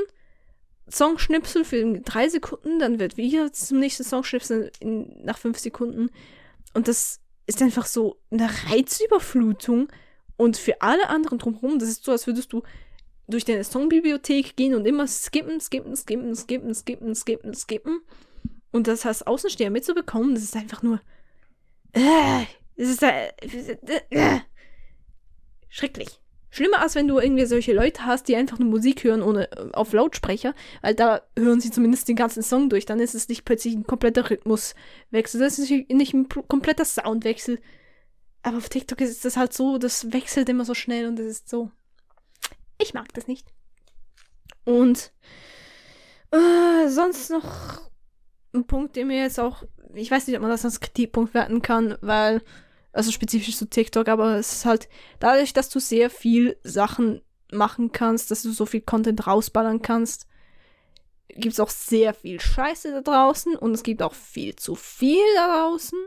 [0.89, 6.09] Songschnipsel für drei Sekunden, dann wird wieder zum nächsten Songschnipsel in, nach fünf Sekunden.
[6.73, 9.87] Und das ist einfach so eine Reizüberflutung.
[10.37, 12.63] Und für alle anderen drumherum, das ist so, als würdest du
[13.27, 18.01] durch deine Songbibliothek gehen und immer skippen, skippen, skippen, skippen, skippen, skippen, skippen.
[18.71, 21.01] Und das als Außensteher mitzubekommen, das ist einfach nur.
[21.93, 22.45] Äh,
[22.77, 23.03] das ist.
[23.03, 23.31] Äh,
[24.09, 24.39] äh,
[25.69, 26.20] schrecklich.
[26.51, 29.93] Schlimmer als wenn du irgendwie solche Leute hast, die einfach nur Musik hören ohne auf
[29.93, 32.85] Lautsprecher, weil da hören sie zumindest den ganzen Song durch.
[32.85, 37.59] Dann ist es nicht plötzlich ein kompletter Rhythmuswechsel, das ist nicht ein kompletter Soundwechsel.
[38.43, 41.49] Aber auf TikTok ist das halt so, das wechselt immer so schnell und das ist
[41.49, 41.71] so.
[42.79, 43.47] Ich mag das nicht.
[44.65, 45.13] Und
[46.31, 47.81] äh, sonst noch
[48.53, 51.61] ein Punkt, der mir jetzt auch, ich weiß nicht, ob man das als Kritikpunkt werten
[51.61, 52.41] kann, weil
[52.93, 54.89] also spezifisch zu TikTok, aber es ist halt
[55.19, 57.21] dadurch, dass du sehr viel Sachen
[57.51, 60.27] machen kannst, dass du so viel Content rausballern kannst,
[61.29, 65.23] gibt es auch sehr viel Scheiße da draußen und es gibt auch viel zu viel
[65.35, 65.97] da draußen.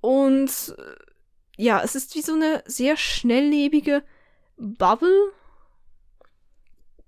[0.00, 4.02] Und äh, ja, es ist wie so eine sehr schnelllebige
[4.56, 5.32] Bubble,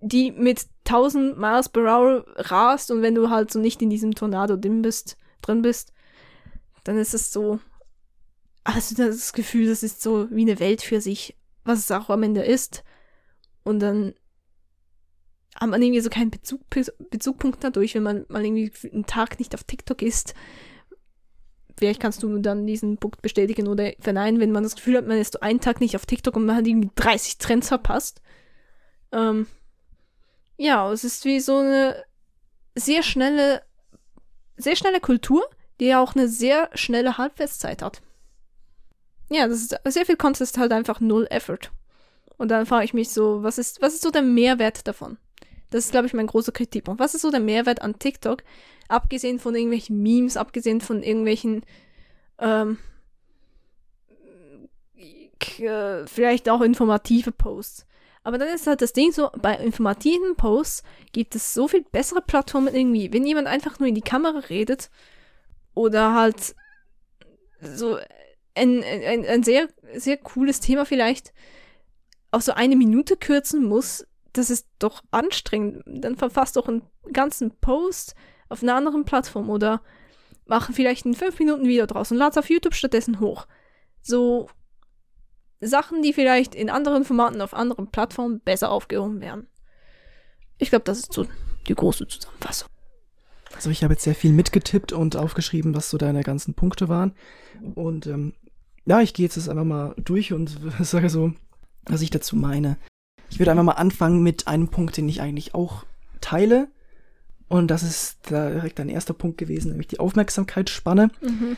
[0.01, 4.15] die mit 1000 Miles per Hour rast und wenn du halt so nicht in diesem
[4.15, 5.93] Tornado drin bist, drin bist,
[6.85, 7.61] dann ist es so,
[8.65, 12.11] hast du das Gefühl, das ist so wie eine Welt für sich, was es auch
[12.11, 12.85] am Ende ist.
[13.65, 14.15] Und dann
[15.57, 16.63] hat man irgendwie so keinen Bezug,
[17.11, 20.35] Bezugpunkt dadurch, wenn man mal irgendwie einen Tag nicht auf TikTok ist.
[21.77, 25.19] Vielleicht kannst du dann diesen Punkt bestätigen oder verneinen, wenn man das Gefühl hat, man
[25.19, 28.23] ist so einen Tag nicht auf TikTok und man hat irgendwie 30 Trends verpasst.
[29.11, 29.47] Ähm,
[30.57, 32.05] ja, es ist wie so eine
[32.75, 33.63] sehr schnelle,
[34.57, 35.43] sehr schnelle Kultur,
[35.81, 38.01] die ja auch eine sehr schnelle Halbwertszeit hat
[39.35, 41.71] ja, das ist sehr viel Content halt einfach null Effort.
[42.39, 45.19] Und dann frage ich mich so, was ist, was ist so der Mehrwert davon?
[45.71, 47.01] Das ist, glaube ich, mein großer Kritikpunkt.
[47.01, 48.43] Was ist so der Mehrwert an TikTok?
[48.89, 51.65] Abgesehen von irgendwelchen Memes, abgesehen von irgendwelchen,
[52.39, 52.79] ähm,
[56.07, 57.87] vielleicht auch informative Posts.
[58.25, 62.23] Aber dann ist halt das Ding so, bei informativen Posts gibt es so viel bessere
[62.23, 63.13] Plattformen irgendwie.
[63.13, 64.91] Wenn jemand einfach nur in die Kamera redet
[65.75, 66.55] oder halt
[67.61, 67.99] so
[68.55, 71.33] ein, ein, ein sehr, sehr cooles Thema vielleicht
[72.31, 75.83] auf so eine Minute kürzen muss, das ist doch anstrengend.
[75.87, 76.83] Dann verfasst doch einen
[77.13, 78.15] ganzen Post
[78.49, 79.83] auf einer anderen Plattform oder
[80.47, 83.47] machen vielleicht ein 5 Minuten Video draus und lad's auf YouTube stattdessen hoch.
[84.01, 84.49] So
[85.61, 89.47] Sachen, die vielleicht in anderen Formaten auf anderen Plattformen besser aufgehoben werden.
[90.59, 91.27] Ich glaube, das ist so
[91.69, 92.69] die große Zusammenfassung.
[93.55, 97.15] Also ich habe jetzt sehr viel mitgetippt und aufgeschrieben, was so deine ganzen Punkte waren.
[97.75, 98.35] Und ähm,
[98.85, 101.33] ja, ich gehe jetzt einfach mal durch und sage so,
[101.85, 102.77] was ich dazu meine.
[103.31, 105.85] Ich würde einfach mal anfangen mit einem Punkt, den ich eigentlich auch
[106.21, 106.69] teile.
[107.49, 111.11] Und das ist direkt ein erster Punkt gewesen, nämlich die Aufmerksamkeitsspanne.
[111.21, 111.57] Mhm.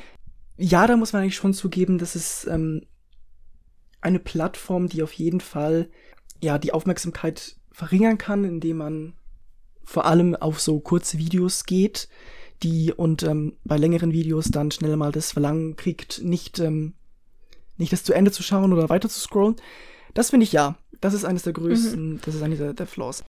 [0.56, 2.82] Ja, da muss man eigentlich schon zugeben, dass es ähm,
[4.00, 5.88] eine Plattform, die auf jeden Fall
[6.42, 9.14] ja die Aufmerksamkeit verringern kann, indem man
[9.84, 12.08] vor allem auf so kurze Videos geht,
[12.62, 16.94] die und ähm, bei längeren Videos dann schnell mal das Verlangen kriegt, nicht ähm,
[17.76, 19.56] nicht das zu Ende zu schauen oder weiter zu scrollen.
[20.14, 20.76] Das finde ich ja.
[21.00, 22.20] Das ist eines der größten, mhm.
[22.24, 23.24] das ist eines der, der Flaws.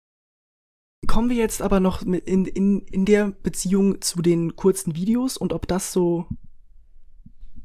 [1.07, 5.53] Kommen wir jetzt aber noch in, in, in der Beziehung zu den kurzen Videos und
[5.53, 6.27] ob das so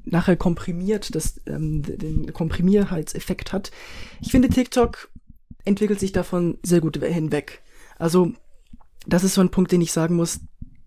[0.03, 3.71] nachher komprimiert, das, ähm, den Komprimierheitseffekt hat.
[4.21, 5.09] Ich finde, TikTok
[5.65, 7.61] entwickelt sich davon sehr gut hinweg.
[7.97, 8.33] Also,
[9.05, 10.39] das ist so ein Punkt, den ich sagen muss,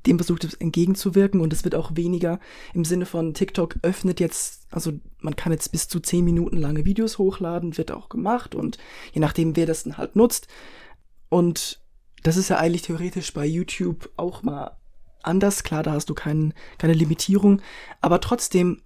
[0.07, 2.41] dem versucht es entgegenzuwirken und es wird auch weniger
[2.75, 6.85] im Sinne von TikTok öffnet jetzt, also man kann jetzt bis zu zehn Minuten lange
[6.85, 8.79] Videos hochladen, wird auch gemacht und
[9.13, 10.49] je nachdem, wer das dann halt nutzt.
[11.29, 11.81] Und
[12.23, 14.77] das ist ja eigentlich theoretisch bei YouTube auch mal
[15.23, 15.63] anders.
[15.63, 17.63] Klar, da hast du kein, keine Limitierung,
[18.01, 18.83] aber trotzdem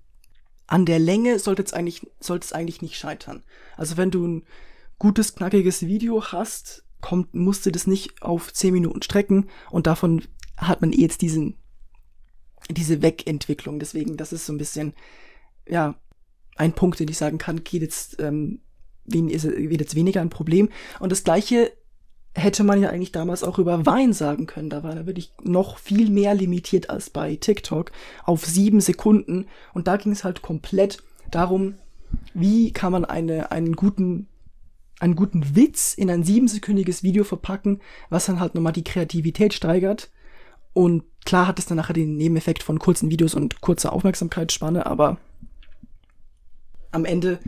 [0.66, 3.44] an der Länge sollte es eigentlich, sollte es eigentlich nicht scheitern.
[3.76, 4.42] Also wenn du ein
[4.98, 10.22] gutes, knackiges Video hast, kommt, musst du das nicht auf zehn Minuten strecken und davon
[10.56, 11.56] hat man jetzt diesen,
[12.70, 13.78] diese Wegentwicklung.
[13.78, 14.94] Deswegen, das ist so ein bisschen,
[15.68, 15.94] ja,
[16.56, 18.60] ein Punkt, den ich sagen kann, geht jetzt, ähm,
[19.06, 20.70] ist, wird jetzt weniger ein Problem.
[21.00, 21.72] Und das gleiche
[22.34, 24.70] hätte man ja eigentlich damals auch über Wein sagen können.
[24.70, 27.92] Da war da wirklich noch viel mehr limitiert als bei TikTok
[28.24, 29.46] auf sieben Sekunden.
[29.74, 31.74] Und da ging es halt komplett darum,
[32.34, 34.28] wie kann man eine, einen guten
[34.98, 40.08] einen guten Witz in ein siebensekündiges Video verpacken, was dann halt nochmal die Kreativität steigert
[40.76, 45.16] und klar hat es dann nachher den Nebeneffekt von kurzen Videos und kurzer Aufmerksamkeitsspanne, aber
[46.90, 47.40] am Ende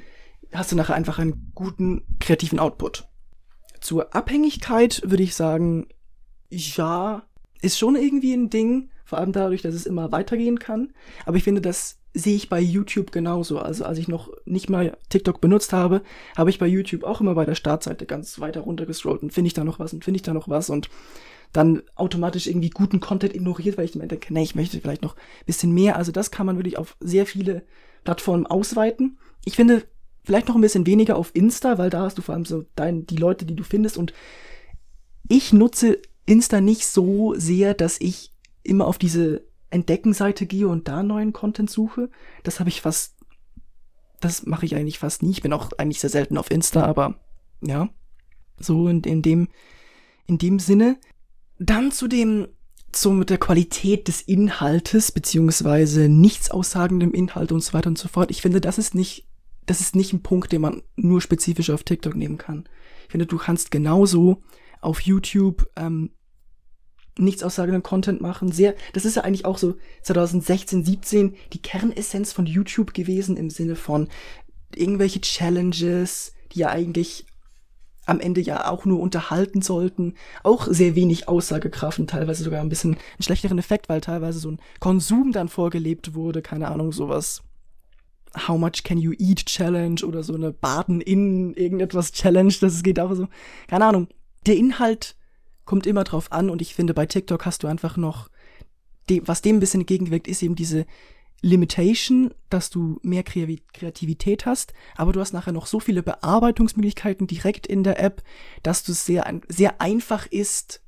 [0.51, 3.07] hast du nachher einfach einen guten kreativen Output.
[3.83, 5.89] Zur Abhängigkeit würde ich sagen,
[6.49, 7.23] ja,
[7.61, 10.95] ist schon irgendwie ein Ding, vor allem dadurch, dass es immer weitergehen kann.
[11.27, 13.59] Aber ich finde, das sehe ich bei YouTube genauso.
[13.59, 16.03] Also als ich noch nicht mal TikTok benutzt habe,
[16.37, 19.55] habe ich bei YouTube auch immer bei der Startseite ganz weiter runtergescrollt und finde ich
[19.55, 20.89] da noch was und finde ich da noch was und
[21.53, 25.17] dann automatisch irgendwie guten Content ignoriert, weil ich mir denke, nee, ich möchte vielleicht noch
[25.17, 25.97] ein bisschen mehr.
[25.97, 27.63] Also das kann man wirklich auf sehr viele
[28.05, 29.19] Plattformen ausweiten.
[29.45, 29.85] Ich finde
[30.25, 33.07] vielleicht noch ein bisschen weniger auf Insta, weil da hast du vor allem so dein,
[33.07, 33.97] die Leute, die du findest.
[33.97, 34.13] Und
[35.29, 38.33] ich nutze Insta nicht so sehr, dass ich
[38.63, 42.11] immer auf diese Entdeckenseite gehe und da neuen Content suche.
[42.43, 43.17] Das habe ich fast,
[44.21, 45.31] das mache ich eigentlich fast nie.
[45.31, 47.21] Ich bin auch eigentlich sehr selten auf Insta, aber
[47.61, 47.89] ja,
[48.59, 49.49] so in, in dem,
[50.27, 50.99] in dem Sinne.
[51.59, 52.49] Dann zu dem,
[52.95, 58.09] so mit der Qualität des Inhaltes, beziehungsweise nichts aussagendem Inhalt und so weiter und so
[58.09, 58.31] fort.
[58.31, 59.29] Ich finde, das ist nicht,
[59.67, 62.69] das ist nicht ein Punkt, den man nur spezifisch auf TikTok nehmen kann.
[63.05, 64.43] Ich finde, du kannst genauso
[64.81, 66.11] auf YouTube ähm,
[67.19, 68.53] nichts aussagenden Content machen.
[68.53, 73.51] Sehr, das ist ja eigentlich auch so 2016, 17 die Kernessenz von YouTube gewesen im
[73.51, 74.09] Sinne von
[74.75, 77.27] irgendwelche Challenges, die ja eigentlich
[78.09, 82.71] am Ende ja auch nur unterhalten sollten, auch sehr wenig Aussagekraft und teilweise sogar ein
[82.71, 87.43] bisschen einen schlechteren Effekt, weil teilweise so ein Konsum dann vorgelebt wurde, keine Ahnung, sowas.
[88.47, 92.99] How much can you eat Challenge oder so eine Baden in irgendetwas Challenge, das geht
[92.99, 93.29] auch so.
[93.69, 94.09] Keine Ahnung.
[94.47, 95.17] Der Inhalt
[95.69, 98.31] kommt immer drauf an und ich finde, bei TikTok hast du einfach noch,
[99.25, 100.87] was dem ein bisschen entgegenwirkt, ist eben diese
[101.43, 107.67] Limitation, dass du mehr Kreativität hast, aber du hast nachher noch so viele Bearbeitungsmöglichkeiten direkt
[107.67, 108.23] in der App,
[108.63, 110.81] dass du es sehr, sehr einfach ist,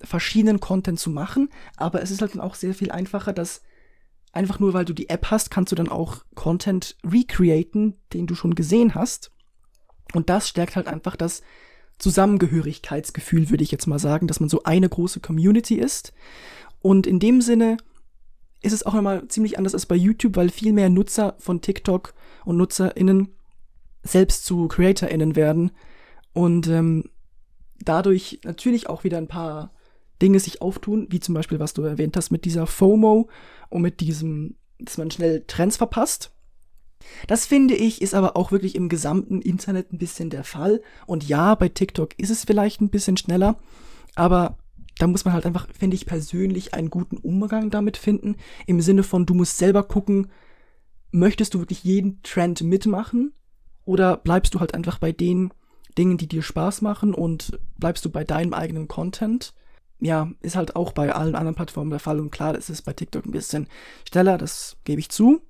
[0.00, 3.60] verschiedenen Content zu machen, aber es ist halt dann auch sehr viel einfacher, dass
[4.32, 8.34] einfach nur weil du die App hast, kannst du dann auch Content recreaten, den du
[8.34, 9.30] schon gesehen hast.
[10.14, 11.42] Und das stärkt halt einfach das
[11.98, 16.12] Zusammengehörigkeitsgefühl, würde ich jetzt mal sagen, dass man so eine große Community ist.
[16.80, 17.78] Und in dem Sinne
[18.62, 22.14] ist es auch nochmal ziemlich anders als bei YouTube, weil viel mehr Nutzer von TikTok
[22.44, 23.28] und NutzerInnen
[24.02, 25.72] selbst zu CreatorInnen werden
[26.32, 27.04] und ähm,
[27.80, 29.72] dadurch natürlich auch wieder ein paar
[30.22, 33.28] Dinge sich auftun, wie zum Beispiel, was du erwähnt hast, mit dieser FOMO
[33.68, 36.32] und mit diesem, dass man schnell Trends verpasst.
[37.26, 40.82] Das finde ich, ist aber auch wirklich im gesamten Internet ein bisschen der Fall.
[41.06, 43.56] Und ja, bei TikTok ist es vielleicht ein bisschen schneller,
[44.14, 44.58] aber
[44.98, 48.36] da muss man halt einfach, finde ich persönlich, einen guten Umgang damit finden.
[48.66, 50.30] Im Sinne von, du musst selber gucken,
[51.10, 53.32] möchtest du wirklich jeden Trend mitmachen?
[53.84, 55.52] Oder bleibst du halt einfach bei den
[55.96, 59.54] Dingen, die dir Spaß machen und bleibst du bei deinem eigenen Content?
[60.00, 62.92] Ja, ist halt auch bei allen anderen Plattformen der Fall und klar, das ist bei
[62.92, 63.66] TikTok ein bisschen
[64.10, 65.40] schneller, das gebe ich zu.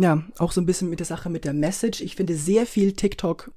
[0.00, 2.00] Ja, auch so ein bisschen mit der Sache mit der Message.
[2.00, 3.52] Ich finde sehr viel TikTok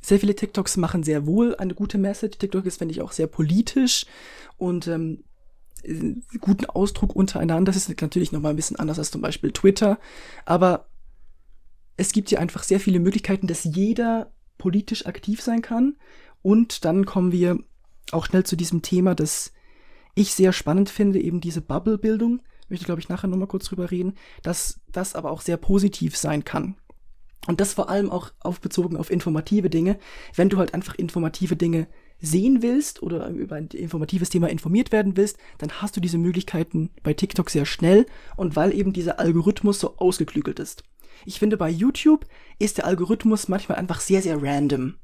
[0.00, 2.38] sehr viele TikToks machen sehr wohl eine gute Message.
[2.38, 4.06] TikTok ist, finde ich, auch sehr politisch
[4.56, 5.24] und ähm,
[6.40, 7.72] guten Ausdruck untereinander.
[7.72, 9.98] Das ist natürlich nochmal ein bisschen anders als zum Beispiel Twitter.
[10.44, 10.88] Aber
[11.96, 15.96] es gibt hier einfach sehr viele Möglichkeiten, dass jeder politisch aktiv sein kann.
[16.42, 17.58] Und dann kommen wir
[18.12, 19.52] auch schnell zu diesem Thema, das
[20.14, 22.40] ich sehr spannend finde, eben diese Bubble-Bildung.
[22.68, 26.44] Möchte, glaube ich, nachher nochmal kurz drüber reden, dass das aber auch sehr positiv sein
[26.44, 26.76] kann.
[27.46, 29.98] Und das vor allem auch aufbezogen auf informative Dinge.
[30.34, 31.86] Wenn du halt einfach informative Dinge
[32.20, 36.90] sehen willst oder über ein informatives Thema informiert werden willst, dann hast du diese Möglichkeiten
[37.02, 38.06] bei TikTok sehr schnell
[38.36, 40.82] und weil eben dieser Algorithmus so ausgeklügelt ist.
[41.24, 42.26] Ich finde, bei YouTube
[42.58, 44.96] ist der Algorithmus manchmal einfach sehr, sehr random.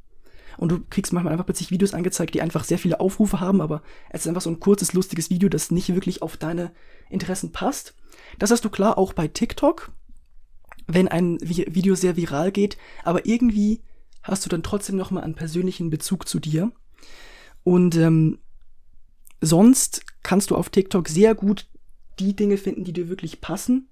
[0.57, 3.83] Und du kriegst manchmal einfach plötzlich Videos angezeigt, die einfach sehr viele Aufrufe haben, aber
[4.11, 6.73] es ist einfach so ein kurzes, lustiges Video, das nicht wirklich auf deine
[7.11, 7.95] Interessen passt.
[8.39, 9.93] Das hast du klar auch bei TikTok,
[10.87, 13.83] wenn ein Video sehr viral geht, aber irgendwie
[14.23, 16.73] hast du dann trotzdem nochmal einen persönlichen Bezug zu dir.
[17.63, 18.39] Und ähm,
[19.41, 21.67] sonst kannst du auf TikTok sehr gut
[22.19, 23.89] die Dinge finden, die dir wirklich passen.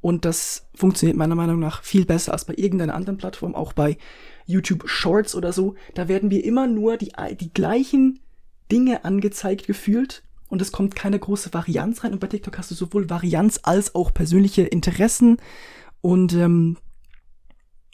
[0.00, 3.98] Und das funktioniert meiner Meinung nach viel besser als bei irgendeiner anderen Plattform, auch bei
[4.50, 5.74] YouTube Shorts oder so.
[5.94, 8.20] Da werden wir immer nur die, die gleichen
[8.70, 12.12] Dinge angezeigt gefühlt und es kommt keine große Varianz rein.
[12.12, 15.38] Und bei TikTok hast du sowohl Varianz als auch persönliche Interessen.
[16.00, 16.76] Und ähm,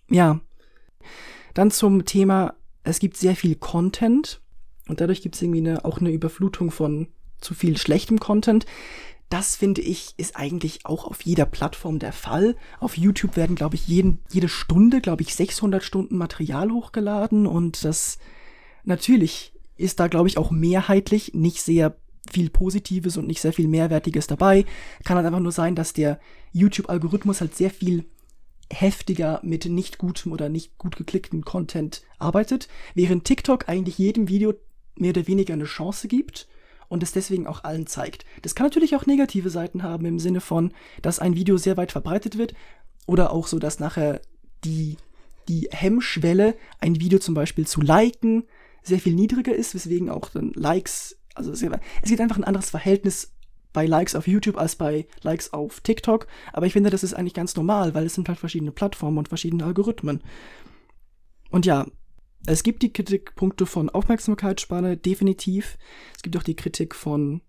[0.09, 0.41] ja,
[1.55, 4.41] dann zum Thema, es gibt sehr viel Content
[4.89, 7.09] und dadurch gibt es irgendwie eine, auch eine Überflutung von
[7.41, 8.67] zu viel schlechtem Content.
[9.29, 12.57] Das finde ich ist eigentlich auch auf jeder Plattform der Fall.
[12.79, 17.85] Auf YouTube werden, glaube ich, jeden, jede Stunde, glaube ich, 600 Stunden Material hochgeladen und
[17.85, 18.19] das
[18.85, 21.97] natürlich ist da, glaube ich, auch mehrheitlich nicht sehr
[22.31, 24.65] viel Positives und nicht sehr viel Mehrwertiges dabei.
[25.05, 26.21] Kann halt einfach nur sein, dass der
[26.53, 28.05] YouTube-Algorithmus halt sehr viel
[28.71, 34.55] heftiger mit nicht gutem oder nicht gut geklicktem Content arbeitet, während TikTok eigentlich jedem Video
[34.97, 36.49] mehr oder weniger eine Chance gibt
[36.89, 38.25] und es deswegen auch allen zeigt.
[38.43, 40.73] Das kann natürlich auch negative Seiten haben im Sinne von,
[41.03, 42.55] dass ein Video sehr weit verbreitet wird
[43.07, 44.21] oder auch so, dass nachher
[44.65, 44.97] die,
[45.49, 48.45] die Hemmschwelle, ein Video zum Beispiel zu liken,
[48.83, 53.33] sehr viel niedriger ist, weswegen auch dann Likes, also es gibt einfach ein anderes Verhältnis
[53.73, 56.27] bei Likes auf YouTube als bei Likes auf TikTok.
[56.55, 59.29] Aber ich finde, das ist eigentlich ganz normal, weil es sind halt verschiedene Plattformen und
[59.29, 60.23] verschiedene Algorithmen.
[61.51, 61.87] Und ja,
[62.47, 65.79] es gibt die Kritikpunkte von Aufmerksamkeitsspanne, definitiv.
[66.17, 67.43] Es gibt auch die Kritik von,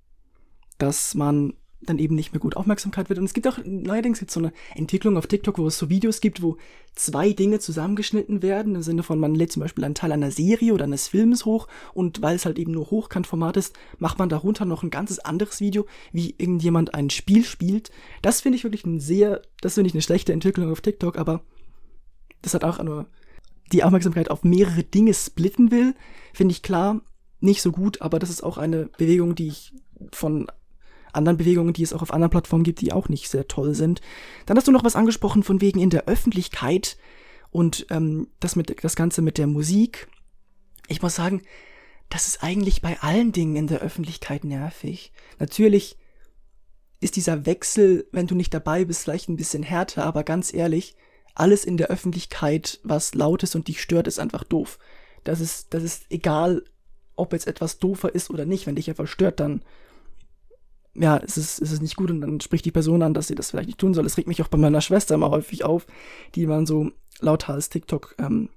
[0.77, 3.19] dass man dann eben nicht mehr gut Aufmerksamkeit wird.
[3.19, 6.21] Und es gibt auch neuerdings jetzt so eine Entwicklung auf TikTok, wo es so Videos
[6.21, 6.57] gibt, wo
[6.95, 10.73] zwei Dinge zusammengeschnitten werden, im Sinne von, man lädt zum Beispiel einen Teil einer Serie
[10.73, 14.65] oder eines Films hoch und weil es halt eben nur Hochkantformat ist, macht man darunter
[14.65, 17.91] noch ein ganzes anderes Video, wie irgendjemand ein Spiel spielt.
[18.23, 21.43] Das finde ich wirklich ein sehr, das finde ich eine schlechte Entwicklung auf TikTok, aber
[22.41, 23.07] das hat auch nur
[23.71, 25.95] die Aufmerksamkeit auf mehrere Dinge splitten will,
[26.33, 27.01] finde ich klar
[27.39, 29.73] nicht so gut, aber das ist auch eine Bewegung, die ich
[30.11, 30.47] von
[31.13, 34.01] anderen Bewegungen, die es auch auf anderen Plattformen gibt, die auch nicht sehr toll sind.
[34.45, 36.97] Dann hast du noch was angesprochen von wegen in der Öffentlichkeit
[37.49, 40.07] und ähm, das mit das Ganze mit der Musik.
[40.87, 41.41] Ich muss sagen,
[42.09, 45.11] das ist eigentlich bei allen Dingen in der Öffentlichkeit nervig.
[45.39, 45.97] Natürlich
[46.99, 50.95] ist dieser Wechsel, wenn du nicht dabei bist, vielleicht ein bisschen härter, aber ganz ehrlich,
[51.39, 54.79] alles in der Öffentlichkeit, was laut ist und dich stört, ist einfach doof.
[55.23, 56.63] Das ist, das ist egal,
[57.15, 58.67] ob jetzt etwas doofer ist oder nicht.
[58.67, 59.63] Wenn dich etwas stört, dann
[60.99, 63.35] ja, es ist, es ist nicht gut und dann spricht die Person an, dass sie
[63.35, 64.05] das vielleicht nicht tun soll.
[64.05, 65.85] Es regt mich auch bei meiner Schwester immer häufig auf,
[66.33, 68.49] die man so lauthals TikTok ähm,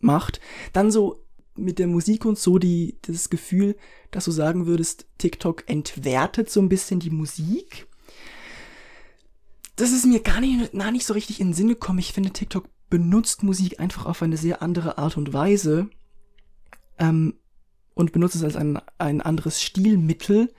[0.00, 0.40] macht.
[0.72, 1.24] Dann so
[1.56, 3.76] mit der Musik und so die, das Gefühl,
[4.12, 7.88] dass du sagen würdest, TikTok entwertet so ein bisschen die Musik
[9.76, 11.98] das ist mir gar nicht, gar nicht so richtig in den Sinn gekommen.
[11.98, 15.90] Ich finde, TikTok benutzt Musik einfach auf eine sehr andere Art und Weise
[16.98, 17.34] ähm,
[17.94, 20.52] und benutzt es als ein, ein anderes Stilmittel,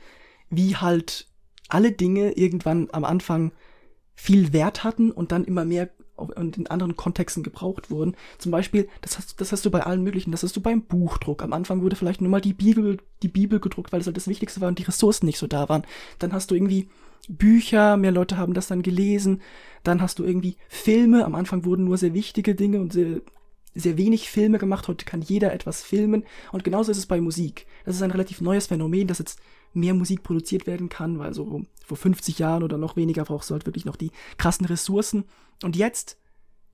[0.49, 1.27] wie halt
[1.69, 3.51] alle Dinge irgendwann am Anfang
[4.13, 8.15] viel Wert hatten und dann immer mehr und in anderen Kontexten gebraucht wurden.
[8.39, 11.43] Zum Beispiel, das hast, das hast du bei allen möglichen, das hast du beim Buchdruck.
[11.43, 14.27] Am Anfang wurde vielleicht nur mal die Bibel, die Bibel gedruckt, weil das halt das
[14.27, 15.85] Wichtigste war und die Ressourcen nicht so da waren.
[16.17, 16.89] Dann hast du irgendwie
[17.27, 19.41] Bücher, mehr Leute haben das dann gelesen.
[19.83, 21.25] Dann hast du irgendwie Filme.
[21.25, 23.21] Am Anfang wurden nur sehr wichtige Dinge und sehr,
[23.75, 24.87] sehr wenig Filme gemacht.
[24.87, 26.23] Heute kann jeder etwas filmen.
[26.51, 27.67] Und genauso ist es bei Musik.
[27.85, 29.39] Das ist ein relativ neues Phänomen, dass jetzt
[29.73, 33.53] mehr Musik produziert werden kann, weil so vor 50 Jahren oder noch weniger brauchst du
[33.53, 35.25] halt wirklich noch die krassen Ressourcen.
[35.63, 36.17] Und jetzt,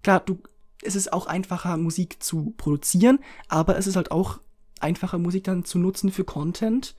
[0.03, 0.39] klar, du,
[0.81, 4.39] es ist auch einfacher, Musik zu produzieren, aber es ist halt auch
[4.79, 6.95] einfacher, Musik dann zu nutzen für Content.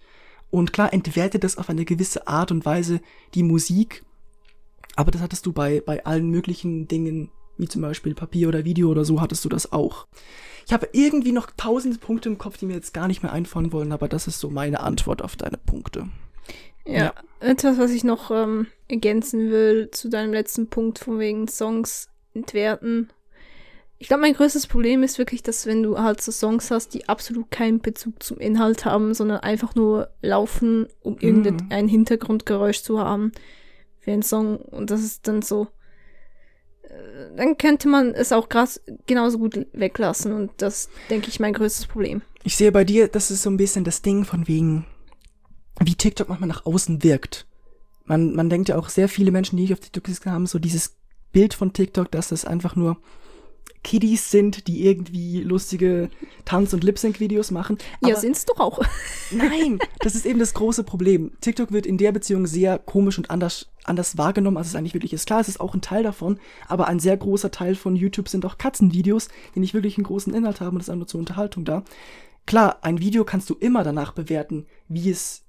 [0.54, 3.00] Und klar entwertet das auf eine gewisse Art und Weise
[3.34, 4.04] die Musik,
[4.94, 8.88] aber das hattest du bei, bei allen möglichen Dingen, wie zum Beispiel Papier oder Video
[8.88, 10.06] oder so, hattest du das auch.
[10.64, 13.72] Ich habe irgendwie noch tausend Punkte im Kopf, die mir jetzt gar nicht mehr einfallen
[13.72, 16.06] wollen, aber das ist so meine Antwort auf deine Punkte.
[16.86, 17.14] Ja, ja.
[17.40, 23.08] etwas, was ich noch ähm, ergänzen will zu deinem letzten Punkt von wegen Songs entwerten
[24.04, 27.08] ich glaube, mein größtes Problem ist wirklich, dass wenn du halt so Songs hast, die
[27.08, 31.88] absolut keinen Bezug zum Inhalt haben, sondern einfach nur laufen, um irgendein mhm.
[31.88, 33.32] Hintergrundgeräusch zu haben
[34.00, 34.56] für einen Song.
[34.58, 35.68] Und das ist dann so,
[36.82, 40.34] äh, dann könnte man es auch krass, genauso gut weglassen.
[40.34, 42.20] Und das, denke ich, mein größtes Problem.
[42.42, 44.84] Ich sehe bei dir, das ist so ein bisschen das Ding von wegen,
[45.82, 47.46] wie TikTok manchmal nach außen wirkt.
[48.04, 50.58] Man, man denkt ja auch, sehr viele Menschen, die ich auf TikTok gesehen haben, so
[50.58, 50.94] dieses
[51.32, 52.98] Bild von TikTok, dass das einfach nur
[53.82, 56.08] Kiddies sind, die irgendwie lustige
[56.46, 57.76] Tanz- und Lip-Sync-Videos machen.
[58.02, 58.80] ja, Aber- sind's doch auch.
[59.30, 61.32] Nein, das ist eben das große Problem.
[61.42, 65.12] TikTok wird in der Beziehung sehr komisch und anders, anders wahrgenommen, als es eigentlich wirklich
[65.12, 65.26] ist.
[65.26, 68.46] Klar, es ist auch ein Teil davon, aber ein sehr großer Teil von YouTube sind
[68.46, 71.64] auch Katzenvideos, die nicht wirklich einen großen Inhalt haben und das ist einfach zur Unterhaltung
[71.66, 71.84] da.
[72.46, 75.42] Klar, ein Video kannst du immer danach bewerten, wie es,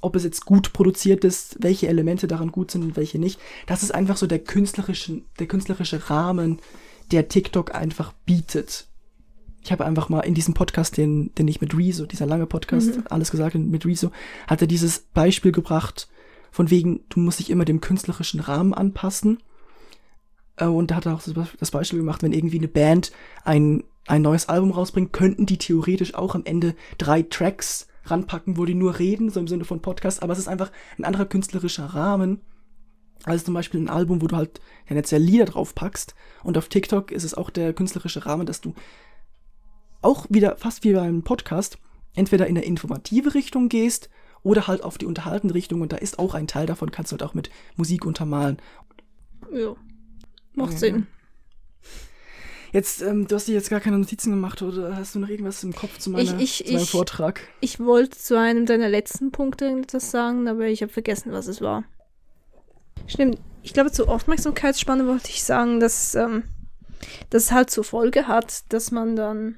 [0.00, 3.40] ob es jetzt gut produziert ist, welche Elemente daran gut sind und welche nicht.
[3.66, 6.60] Das ist einfach so der künstlerische, der künstlerische Rahmen,
[7.12, 8.86] der TikTok einfach bietet
[9.62, 12.98] ich habe einfach mal in diesem Podcast, den, den ich mit Rezo, dieser lange Podcast,
[13.10, 14.10] alles gesagt mit Rezo,
[14.46, 16.08] hat er dieses Beispiel gebracht,
[16.50, 19.38] von wegen, du musst dich immer dem künstlerischen Rahmen anpassen.
[20.56, 23.12] Äh, Und da hat er auch das Beispiel gemacht, wenn irgendwie eine Band
[23.44, 28.64] ein, ein neues Album rausbringt, könnten die theoretisch auch am Ende drei Tracks ranpacken, wo
[28.64, 31.86] die nur reden, so im Sinne von Podcast, aber es ist einfach ein anderer künstlerischer
[31.86, 32.40] Rahmen.
[33.24, 36.14] Also zum Beispiel ein Album, wo du halt ja jetzt ja Lieder drauf packst.
[36.42, 38.74] Und auf TikTok ist es auch der künstlerische Rahmen, dass du
[40.02, 41.78] auch wieder fast wie beim Podcast
[42.14, 44.08] entweder in eine informative Richtung gehst
[44.42, 47.14] oder halt auf die unterhaltende Richtung und da ist auch ein Teil davon, kannst du
[47.14, 48.56] halt auch mit Musik untermalen.
[49.52, 49.74] Ja.
[50.54, 50.78] Macht Ja.
[50.78, 51.06] Sinn.
[52.72, 55.62] Jetzt, ähm, du hast dir jetzt gar keine Notizen gemacht oder hast du noch irgendwas
[55.64, 57.40] im Kopf zu, meiner, Ich- ich- zu meinem ich- Vortrag?
[57.60, 61.60] Ich wollte zu einem deiner letzten Punkte etwas sagen, aber ich habe vergessen, was es
[61.60, 61.84] war.
[63.06, 63.38] Stimmt.
[63.62, 66.44] Ich glaube, zur Aufmerksamkeitsspanne wollte ich sagen, dass ähm,
[67.28, 69.56] das halt zur Folge hat, dass man dann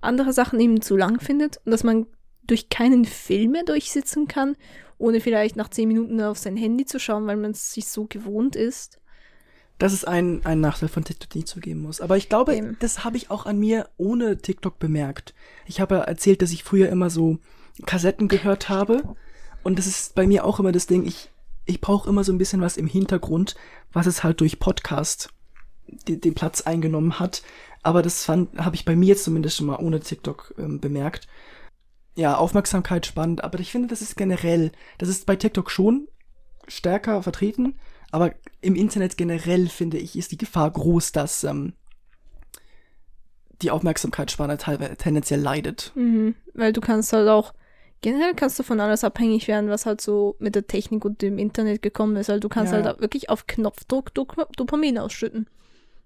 [0.00, 2.06] andere Sachen eben zu lang findet und dass man
[2.46, 4.56] durch keinen Film mehr durchsitzen kann,
[4.98, 8.04] ohne vielleicht nach zehn Minuten auf sein Handy zu schauen, weil man es sich so
[8.04, 9.00] gewohnt ist.
[9.78, 12.00] Das ist ein, ein Nachteil von TikTok, den ich zugeben muss.
[12.00, 12.76] Aber ich glaube, Eben.
[12.78, 15.34] das habe ich auch an mir ohne TikTok bemerkt.
[15.66, 17.38] Ich habe erzählt, dass ich früher immer so
[17.84, 19.02] Kassetten gehört habe.
[19.64, 21.30] Und das ist bei mir auch immer das Ding, ich,
[21.66, 23.54] ich brauche immer so ein bisschen was im Hintergrund,
[23.92, 25.30] was es halt durch Podcast
[25.86, 27.42] den, den Platz eingenommen hat.
[27.82, 31.26] Aber das habe ich bei mir jetzt zumindest schon mal ohne TikTok ähm, bemerkt.
[32.16, 36.06] Ja, Aufmerksamkeit spannend, aber ich finde, das ist generell, das ist bei TikTok schon
[36.68, 37.74] stärker vertreten,
[38.12, 41.72] aber im Internet generell finde ich, ist die Gefahr groß, dass ähm,
[43.62, 45.92] die Aufmerksamkeitsspanne teilweise tendenziell leidet.
[45.96, 47.52] Mhm, weil du kannst halt auch,
[48.04, 51.38] generell kannst du von alles abhängig werden, was halt so mit der Technik und dem
[51.38, 52.28] Internet gekommen ist.
[52.28, 52.82] Weil du kannst Ja.
[52.84, 55.46] halt wirklich auf Knopfdruck Dop Dopamin ausschütten.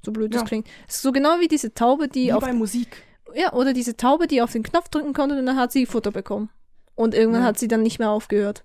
[0.06, 0.46] So blöd das Ja.
[0.46, 0.68] klingt.
[0.86, 3.02] So genau wie diese Taube, die Wie auf, bei Musik.
[3.34, 6.12] ja, oder diese Taube, die auf den Knopf drücken konnte und dann hat sie Futter
[6.12, 6.50] bekommen.
[6.94, 7.48] Und irgendwann Ja.
[7.48, 8.64] hat sie dann nicht mehr aufgehört.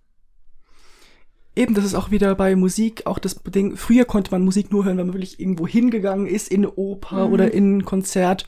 [1.55, 3.75] Eben, das ist auch wieder bei Musik auch das Ding.
[3.77, 7.27] Früher konnte man Musik nur hören, wenn man wirklich irgendwo hingegangen ist, in eine Oper
[7.27, 7.33] Mhm.
[7.33, 8.47] oder in ein Konzert.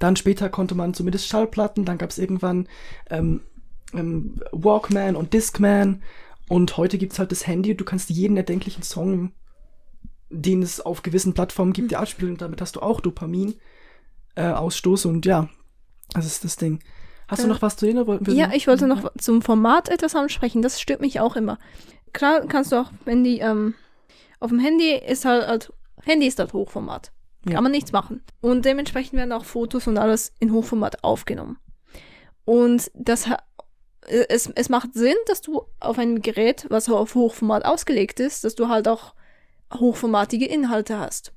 [0.00, 2.66] Dann später konnte man zumindest Schallplatten, dann gab es irgendwann
[3.10, 3.42] ähm,
[3.94, 6.02] ähm, Walkman und Discman.
[6.48, 7.74] Und heute gibt's halt das Handy.
[7.76, 9.32] Du kannst jeden erdenklichen Song,
[10.30, 12.32] den es auf gewissen Plattformen gibt, dir abspielen.
[12.32, 13.54] Und damit hast du auch Dopamin.
[14.34, 15.48] Äh, Ausstoß und ja,
[16.14, 16.80] das ist das Ding.
[17.28, 18.06] Hast du Äh, noch was zu denen?
[18.06, 20.62] Wollten wir Ja, ich wollte noch zum Format etwas ansprechen.
[20.62, 21.58] Das stört mich auch immer.
[22.14, 23.74] Klar kannst du auch, wenn die, ähm,
[24.40, 25.72] auf dem Handy ist halt, halt
[26.02, 27.12] Handy ist halt Hochformat.
[27.46, 27.54] Ja.
[27.54, 28.22] Kann man nichts machen.
[28.40, 31.58] Und dementsprechend werden auch Fotos und alles in Hochformat aufgenommen.
[32.44, 33.26] Und das
[34.06, 38.54] es, es macht Sinn, dass du auf einem Gerät, was auf Hochformat ausgelegt ist, dass
[38.54, 39.14] du halt auch
[39.72, 41.32] hochformatige Inhalte hast.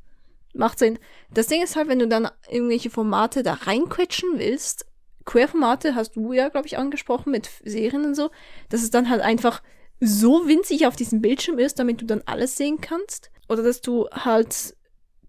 [0.53, 0.99] Macht Sinn.
[1.33, 4.85] Das Ding ist halt, wenn du dann irgendwelche Formate da reinquetschen willst,
[5.25, 8.29] Querformate hast du ja, glaube ich, angesprochen mit Serien und so,
[8.69, 9.61] dass es dann halt einfach
[9.99, 13.31] so winzig auf diesem Bildschirm ist, damit du dann alles sehen kannst.
[13.49, 14.75] Oder dass du halt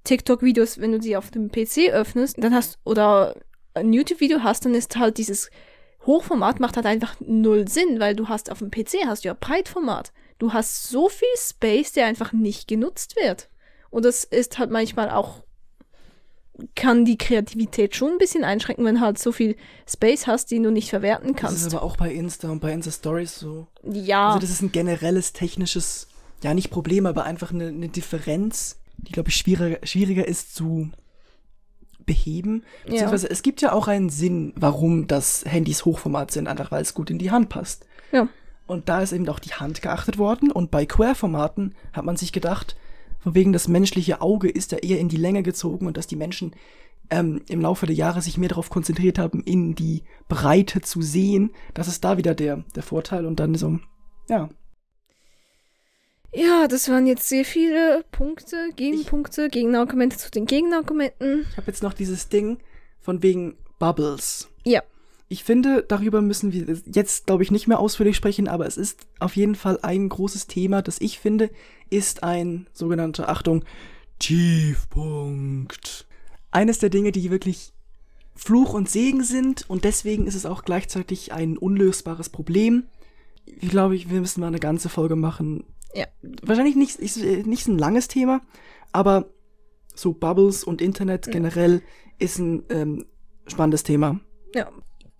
[0.04, 3.36] TikTok-Videos, wenn du sie auf dem PC öffnest, dann hast oder
[3.74, 5.50] ein YouTube-Video hast, dann ist halt dieses
[6.06, 9.36] Hochformat macht halt einfach null Sinn, weil du hast auf dem PC hast du ja
[9.38, 10.12] Breitformat.
[10.38, 13.48] Du hast so viel Space, der einfach nicht genutzt wird.
[13.90, 15.42] Und das ist halt manchmal auch
[16.74, 20.70] kann die Kreativität schon ein bisschen einschränken, wenn halt so viel Space hast, den du
[20.70, 21.66] nicht verwerten Das kannst.
[21.66, 23.66] ist aber auch bei Insta und bei Insta Stories so.
[23.82, 26.08] ja, Also das ist ein generelles technisches,
[26.42, 30.90] ja nicht Problem, aber einfach eine, eine Differenz, die glaube ich schwieriger, schwieriger ist zu
[32.06, 32.64] beheben.
[32.84, 32.92] ja.
[32.92, 36.94] Beziehungsweise es gibt ja auch einen Sinn, warum das Handys Hochformat sind, einfach weil es
[36.94, 37.86] gut in die Hand passt.
[38.12, 38.28] ja.
[38.68, 42.32] Und da ist eben auch die Hand geachtet worden und bei Querformaten hat man sich
[42.32, 42.76] gedacht,
[43.20, 46.16] von wegen das menschliche Auge ist ja eher in die Länge gezogen und dass die
[46.16, 46.52] Menschen
[47.10, 51.50] ähm, im Laufe der Jahre sich mehr darauf konzentriert haben, in die Breite zu sehen.
[51.74, 53.78] Das ist da wieder der, der Vorteil und dann so,
[54.28, 54.48] ja,
[56.36, 61.46] Ja, das waren jetzt sehr viele Punkte, Gegenpunkte, Gegenargumente zu den Gegenargumenten.
[61.50, 62.58] Ich habe jetzt noch dieses Ding
[63.00, 64.48] von wegen Bubbles.
[64.62, 64.82] Ja.
[65.28, 69.06] Ich finde, darüber müssen wir jetzt, glaube ich, nicht mehr ausführlich sprechen, aber es ist
[69.18, 71.50] auf jeden Fall ein großes Thema, das ich finde,
[71.88, 73.64] ist ein sogenannter, Achtung,
[74.18, 76.06] Tiefpunkt.
[76.50, 77.72] Eines der Dinge, die wirklich
[78.34, 82.84] Fluch und Segen sind und deswegen ist es auch gleichzeitig ein unlösbares Problem.
[83.46, 85.64] Ich glaube, wir müssen mal eine ganze Folge machen.
[85.96, 86.06] Ja.
[86.42, 88.42] Wahrscheinlich nicht, nicht so ein langes Thema,
[88.92, 89.30] aber
[89.94, 91.82] so Bubbles und Internet generell
[92.18, 93.06] ist ein ähm,
[93.46, 94.20] spannendes Thema.
[94.54, 94.70] Ja.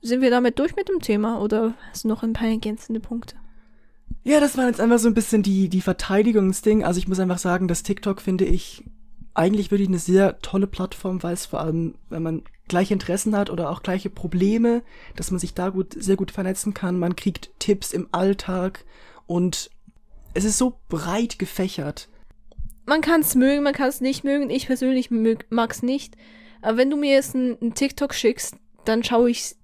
[0.03, 3.37] Sind wir damit durch mit dem Thema oder hast du noch ein paar ergänzende Punkte?
[4.23, 6.85] Ja, das war jetzt einfach so ein bisschen die, die Verteidigungsding.
[6.85, 8.85] Also ich muss einfach sagen, dass TikTok finde ich
[9.35, 13.51] eigentlich wirklich eine sehr tolle Plattform, weil es vor allem, wenn man gleiche Interessen hat
[13.51, 14.83] oder auch gleiche Probleme,
[15.15, 16.99] dass man sich da gut, sehr gut vernetzen kann.
[16.99, 18.85] Man kriegt Tipps im Alltag
[19.27, 19.71] und
[20.37, 22.09] es ist so breit gefächert.
[22.85, 24.51] Man kann es mögen, man kann es nicht mögen.
[24.51, 26.17] Ich persönlich mag es nicht.
[26.63, 29.59] Aber wenn du mir jetzt einen TikTok schickst, dann schaue ich es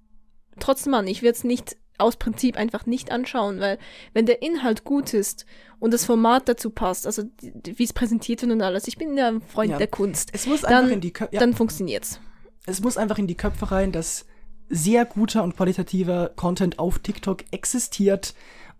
[0.59, 1.07] trotzdem an.
[1.07, 3.77] Ich werde es nicht aus Prinzip einfach nicht anschauen, weil
[4.13, 5.45] wenn der Inhalt gut ist
[5.79, 7.23] und das Format dazu passt, also
[7.63, 9.77] wie es präsentiert wird und alles, ich bin ja ein Freund Ja.
[9.77, 11.35] der Kunst, Es muss dann, einfach in die Köpfe.
[11.35, 11.39] Ja.
[11.39, 12.19] dann funktioniert's.
[12.65, 14.25] es muss einfach in die Köpfe rein, dass
[14.69, 18.33] sehr guter und qualitativer Content auf TikTok existiert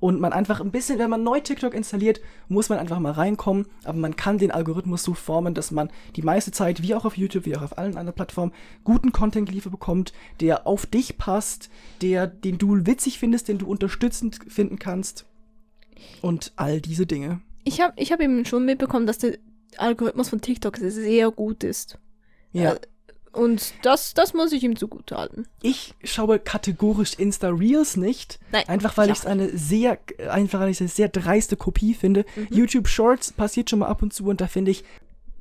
[0.04, 3.68] und man einfach ein bisschen, wenn man neu TikTok installiert, muss man einfach mal reinkommen,
[3.86, 7.16] aber man kann den Algorithmus so formen, dass man die meiste Zeit, wie auch auf
[7.16, 8.51] YouTube, wie auch auf allen anderen Plattformen,
[8.84, 11.70] guten Content geliefert bekommt, der auf dich passt,
[12.01, 15.26] der, den du witzig findest, den du unterstützend finden kannst
[16.22, 17.39] und all diese Dinge.
[17.64, 19.38] Ich habe ich hab eben schon mitbekommen, dass der
[19.78, 21.97] Algorithmus von TikTok sehr gut ist.
[22.51, 22.76] Ja.
[23.34, 25.48] Und das, das muss ich ihm zugutehalten.
[25.64, 28.40] Ich schaue kategorisch Insta Reels nicht.
[28.52, 29.14] Nein, Einfach weil ja.
[29.14, 29.98] ich es eine sehr,
[30.30, 32.26] einfach weil ich eine sehr dreiste Kopie finde.
[32.36, 32.48] Mhm.
[32.52, 34.84] YouTube Shorts passiert schon mal ab und zu und da finde ich,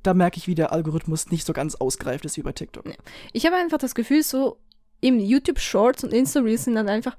[0.02, 2.84] da merke ich, wie der Algorithmus nicht so ganz ausgereift ist wie bei TikTok.
[3.32, 4.56] Ich habe einfach das Gefühl, so
[5.02, 7.16] im YouTube Shorts und Insta Reels sind dann einfach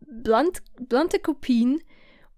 [0.00, 1.80] blunt, blunte Kopien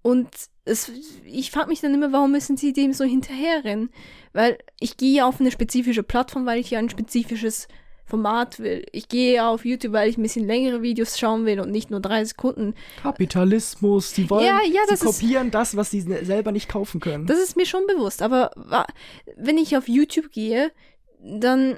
[0.01, 0.27] und
[0.65, 0.91] es,
[1.25, 3.89] ich frage mich dann immer, warum müssen sie dem so hinterherrennen?
[4.33, 7.67] Weil ich gehe auf eine spezifische Plattform, weil ich ja ein spezifisches
[8.05, 8.85] Format will.
[8.91, 11.99] Ich gehe auf YouTube, weil ich ein bisschen längere Videos schauen will und nicht nur
[11.99, 12.73] drei Sekunden.
[13.03, 16.99] Kapitalismus, die wollen, Ja, ja, das sie ist- kopieren das, was sie selber nicht kaufen
[16.99, 17.27] können.
[17.27, 18.51] Das ist mir schon bewusst, aber
[19.35, 20.71] wenn ich auf YouTube gehe,
[21.23, 21.77] dann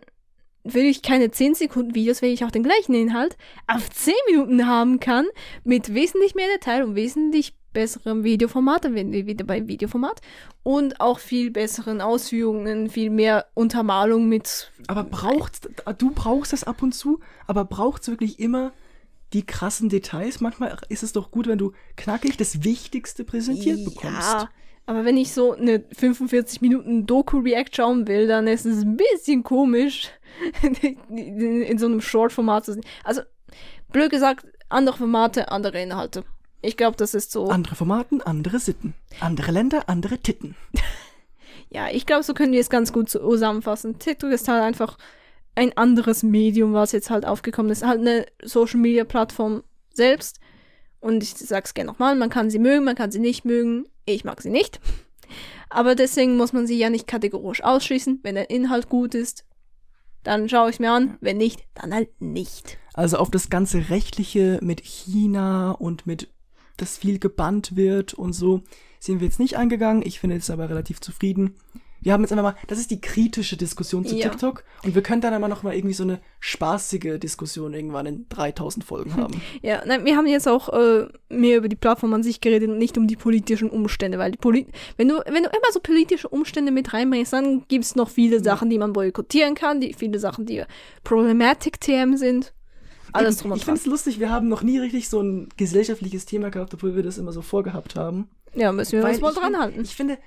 [0.63, 3.35] will ich keine 10 Sekunden Videos, wenn ich auch den gleichen Inhalt
[3.67, 5.25] auf 10 Minuten haben kann,
[5.63, 10.21] mit wesentlich mehr Detail und wesentlich besserem Videoformat, dann werden wir wieder beim Videoformat
[10.63, 15.61] und auch viel besseren Ausführungen, viel mehr Untermalung mit aber braucht's,
[15.97, 18.73] du brauchst das ab und zu, aber braucht's wirklich immer
[19.33, 20.41] die krassen Details?
[20.41, 24.33] Manchmal ist es doch gut, wenn du knackig das Wichtigste präsentiert bekommst.
[24.33, 24.49] Ja,
[24.85, 29.43] aber wenn ich so eine 45 Minuten Doku-React schauen will, dann ist es ein bisschen
[29.43, 30.09] komisch,
[31.09, 32.83] in so einem Short-Format zu sehen.
[33.03, 33.21] Also,
[33.91, 36.23] blöd gesagt, andere Formate, andere Inhalte.
[36.61, 37.47] Ich glaube, das ist so.
[37.47, 38.93] Andere Formaten, andere Sitten.
[39.19, 40.55] Andere Länder, andere Titten.
[41.69, 43.99] ja, ich glaube, so können wir es ganz gut zusammenfassen.
[43.99, 44.97] TikTok ist halt einfach
[45.55, 47.85] ein anderes Medium, was jetzt halt aufgekommen ist.
[47.85, 50.39] Halt eine Social-Media-Plattform selbst.
[50.99, 53.87] Und ich sag's gerne nochmal, man kann sie mögen, man kann sie nicht mögen.
[54.05, 54.79] Ich mag sie nicht.
[55.69, 58.19] Aber deswegen muss man sie ja nicht kategorisch ausschließen.
[58.23, 59.45] Wenn der Inhalt gut ist,
[60.23, 61.17] dann schaue ich mir an.
[61.21, 62.77] Wenn nicht, dann halt nicht.
[62.93, 66.29] Also auf das ganze Rechtliche mit China und mit,
[66.81, 68.61] dass viel gebannt wird und so,
[68.99, 70.03] sind wir jetzt nicht eingegangen.
[70.05, 71.55] Ich finde jetzt aber relativ zufrieden.
[72.03, 74.27] Wir haben jetzt einfach mal, das ist die kritische Diskussion zu Ja.
[74.29, 78.25] TikTok und wir können dann aber noch mal irgendwie so eine spaßige Diskussion irgendwann in
[78.29, 79.39] 3000 Folgen haben.
[79.61, 82.79] Ja, nein, wir haben jetzt auch äh, mehr über die Plattform an sich geredet und
[82.79, 84.65] nicht um die politischen Umstände, weil die Poli
[84.97, 88.43] wenn du wenn du immer so politische Umstände mit reinbringst, dann gibt es noch viele
[88.43, 90.63] Sachen, die man boykottieren kann, die viele Sachen, die
[91.03, 92.53] Problematic-Themen sind.
[93.13, 96.25] Alles drum und ich finde es lustig, wir haben noch nie richtig so ein gesellschaftliches
[96.25, 98.29] Thema gehabt, obwohl wir das immer so vorgehabt haben.
[98.53, 99.81] Ja, müssen wir Weil uns mal ich dran find- halten.
[99.81, 100.17] Ich finde,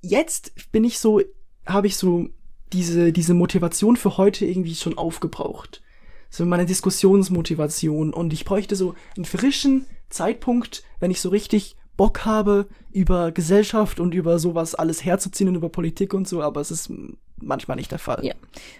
[0.00, 1.20] jetzt bin ich so,
[1.66, 2.28] habe ich so
[2.72, 5.82] diese, diese Motivation für heute irgendwie schon aufgebraucht.
[6.30, 8.12] So meine Diskussionsmotivation.
[8.14, 14.00] Und ich bräuchte so einen frischen Zeitpunkt, wenn ich so richtig Bock habe, über Gesellschaft
[14.00, 16.90] und über sowas alles herzuziehen und über Politik und so, aber es ist
[17.36, 18.24] manchmal nicht der Fall.
[18.24, 18.34] Ja.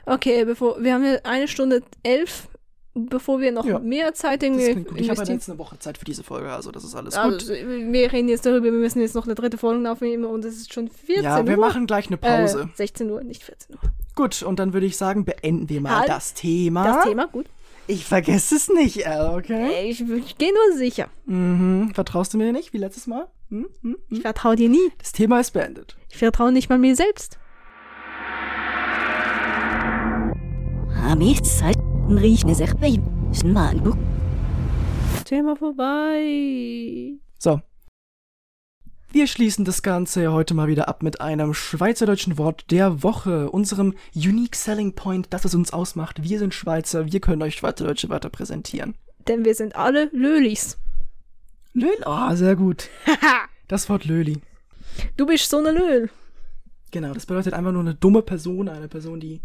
[0.06, 2.48] Okay, bevor wir haben eine Stunde elf,
[2.94, 3.78] bevor wir noch Ja.
[3.78, 4.68] mehr Zeit klingt gut.
[4.68, 5.36] Ich habe investieren.
[5.38, 7.56] jetzt eine Woche Zeit für diese Folge, also das ist alles Also, gut.
[7.56, 10.72] wir reden jetzt darüber, wir müssen jetzt noch eine dritte Folge aufnehmen und es ist
[10.72, 11.60] schon 14 Ja, wir Uhr.
[11.66, 12.68] machen gleich eine Pause.
[12.72, 13.80] Äh, 16 Uhr, nicht 14 Uhr.
[14.14, 16.08] Gut, und dann würde ich sagen, beenden wir mal Halt.
[16.10, 16.84] das Thema.
[16.84, 17.46] Das Thema, gut.
[17.88, 19.72] Ich vergesse es nicht, Al, okay?
[19.72, 21.08] Äh, Ich, ich gehe nur sicher.
[21.26, 21.90] Mhm.
[21.94, 23.26] Vertraust du mir nicht, wie letztes Mal?
[23.48, 23.66] Hm?
[23.82, 23.96] Hm?
[24.10, 24.22] Ich Hm?
[24.22, 24.92] vertraue dir nie.
[24.98, 25.96] Das Thema ist beendet.
[26.10, 27.38] Ich vertraue nicht mal mir selbst.
[31.04, 31.76] Amtszeit
[32.18, 32.98] riechen sich bei
[33.32, 33.96] Schmalenbuch.
[35.24, 37.14] Thema vorbei.
[37.38, 37.60] So.
[39.10, 43.50] Wir schließen das Ganze ja heute mal wieder ab mit einem schweizerdeutschen Wort der Woche,
[43.50, 46.22] unserem Unique Selling Point, das was uns ausmacht.
[46.22, 48.94] Wir sind Schweizer, wir können euch Schweizerdeutsche Wörter präsentieren.
[49.28, 50.78] Denn wir sind alle Lölis.
[51.74, 52.88] Löl, oh, sehr gut.
[53.68, 54.38] Das Wort Löli.
[55.16, 56.10] du bist so eine Löl.
[56.90, 59.40] Genau, das bedeutet einfach nur eine dumme Person, eine Person, die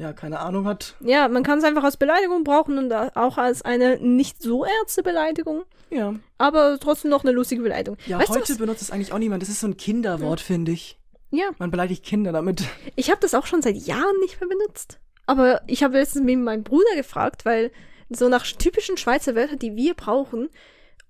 [0.00, 0.94] ja keine Ahnung hat.
[1.00, 5.02] Ja, man kann es einfach als Beleidigung brauchen und auch als eine nicht so ernste
[5.02, 6.14] Beleidigung, Ja.
[6.38, 7.98] aber trotzdem noch eine lustige Beleidigung.
[8.06, 9.42] Ja, weißt heute benutzt es eigentlich auch niemand.
[9.42, 10.98] Das ist so ein Kinderwort, finde ich.
[11.30, 12.64] Ja, Man beleidigt Kinder damit.
[12.96, 14.98] ich habe das auch schon seit Jahren nicht mehr benutzt.
[15.26, 17.70] Aber ich habe letztens mit meinem Bruder gefragt, weil
[18.08, 20.48] so nach typischen Schweizer Wörtern, die wir brauchen,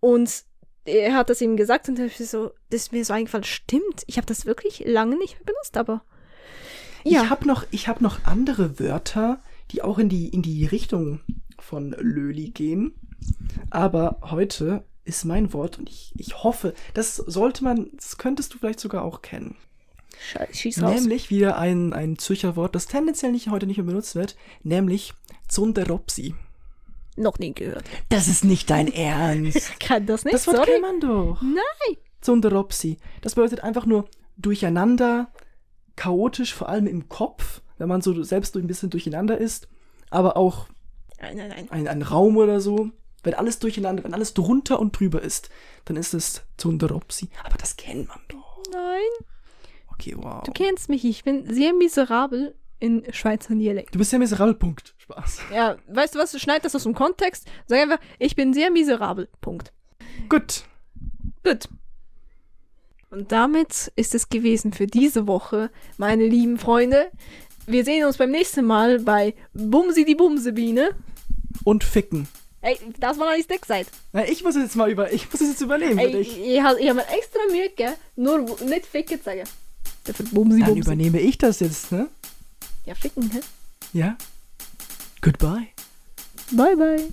[0.01, 0.43] und
[0.85, 4.17] er hat das ihm gesagt und ich so, das ist mir so eingefallen, stimmt, ich
[4.17, 6.03] habe das wirklich lange nicht mehr benutzt, aber
[7.05, 9.41] ja, Ich habe noch, ich hab noch andere Wörter,
[9.71, 11.21] die auch in die, in die Richtung
[11.59, 12.93] von Löli gehen.
[13.71, 18.59] Aber heute ist mein Wort und ich, ich hoffe, das sollte man, das könntest du
[18.59, 19.57] vielleicht sogar auch kennen.
[20.53, 20.95] Schieß raus.
[21.01, 25.15] Nämlich wieder ein, ein Zürcher Wort, das tendenziell nicht, heute nicht mehr benutzt wird, nämlich
[25.49, 26.35] Zunderopsi.
[27.17, 27.85] Noch nie gehört.
[28.09, 29.79] Das ist nicht dein Ernst.
[29.81, 30.71] Kann das nicht, Das Wort sorry.
[30.71, 31.41] kennt man doch.
[31.43, 31.97] Nein.
[32.21, 32.99] Zunderopsi.
[33.23, 35.33] Das bedeutet einfach nur durcheinander,
[36.01, 39.69] chaotisch, vor allem im Kopf, wenn man so selbst ein bisschen durcheinander ist,
[40.09, 40.67] aber auch
[41.21, 41.71] Nein, nein, nein.
[41.71, 42.89] ein, ein Raum oder so.
[43.23, 45.51] Wenn alles durcheinander, wenn alles drunter und drüber ist,
[45.85, 47.29] dann ist es Zunderopsi.
[47.45, 48.63] Aber das kennt man doch.
[48.73, 49.27] Nein.
[49.93, 50.43] Okay, wow.
[50.43, 53.95] Du kennst mich, ich bin sehr miserabel in Schweizer Dialekt.
[53.95, 54.95] Du bist ja miserabel, Punkt.
[54.97, 55.41] Spaß.
[55.55, 57.47] Ja, weißt du was, schneid das aus dem Kontext.
[57.67, 59.29] Sag einfach, ich bin sehr miserabel.
[59.43, 59.75] Punkt.
[60.31, 60.65] Gut.
[61.45, 61.69] Gut.
[63.11, 67.11] Und damit ist es gewesen für diese Woche, meine lieben Freunde.
[67.67, 70.91] Wir sehen uns beim nächsten Mal bei Bumsi die Bumsebiene.
[71.65, 72.29] Und ficken.
[72.63, 73.87] Ey, das war noch nicht dick seid.
[74.13, 76.39] Na, ich muss es jetzt mal über, ich muss es jetzt übernehmen für Ey, dich.
[76.39, 79.45] ich, ich, hab- ich habe mir extra Mühe gegeben, nur nicht ficken zu sagen.
[80.05, 80.81] Dafür Bumsi Dann Bumsi.
[80.81, 82.09] übernehme ich das jetzt, ne?
[82.87, 83.41] Ja, ficken, hä?
[83.93, 84.17] Ja?
[85.23, 85.69] Goodbye.
[86.53, 87.09] Bye, bye.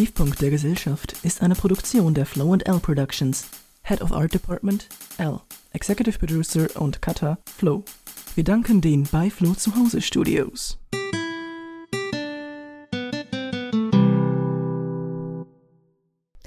[0.00, 3.50] Tiefpunkt der Gesellschaft ist eine Produktion der Flow L Productions.
[3.82, 4.88] Head of Art Department
[5.18, 5.40] L.
[5.74, 7.84] Executive Producer und Cutter Flow.
[8.34, 10.78] Wir danken den bei Flow Zuhause Studios.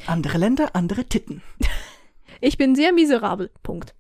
[0.08, 1.44] Andere Länder, andere Titten.
[2.42, 3.52] Ich bin sehr miserabel.
[3.62, 3.94] Punkt.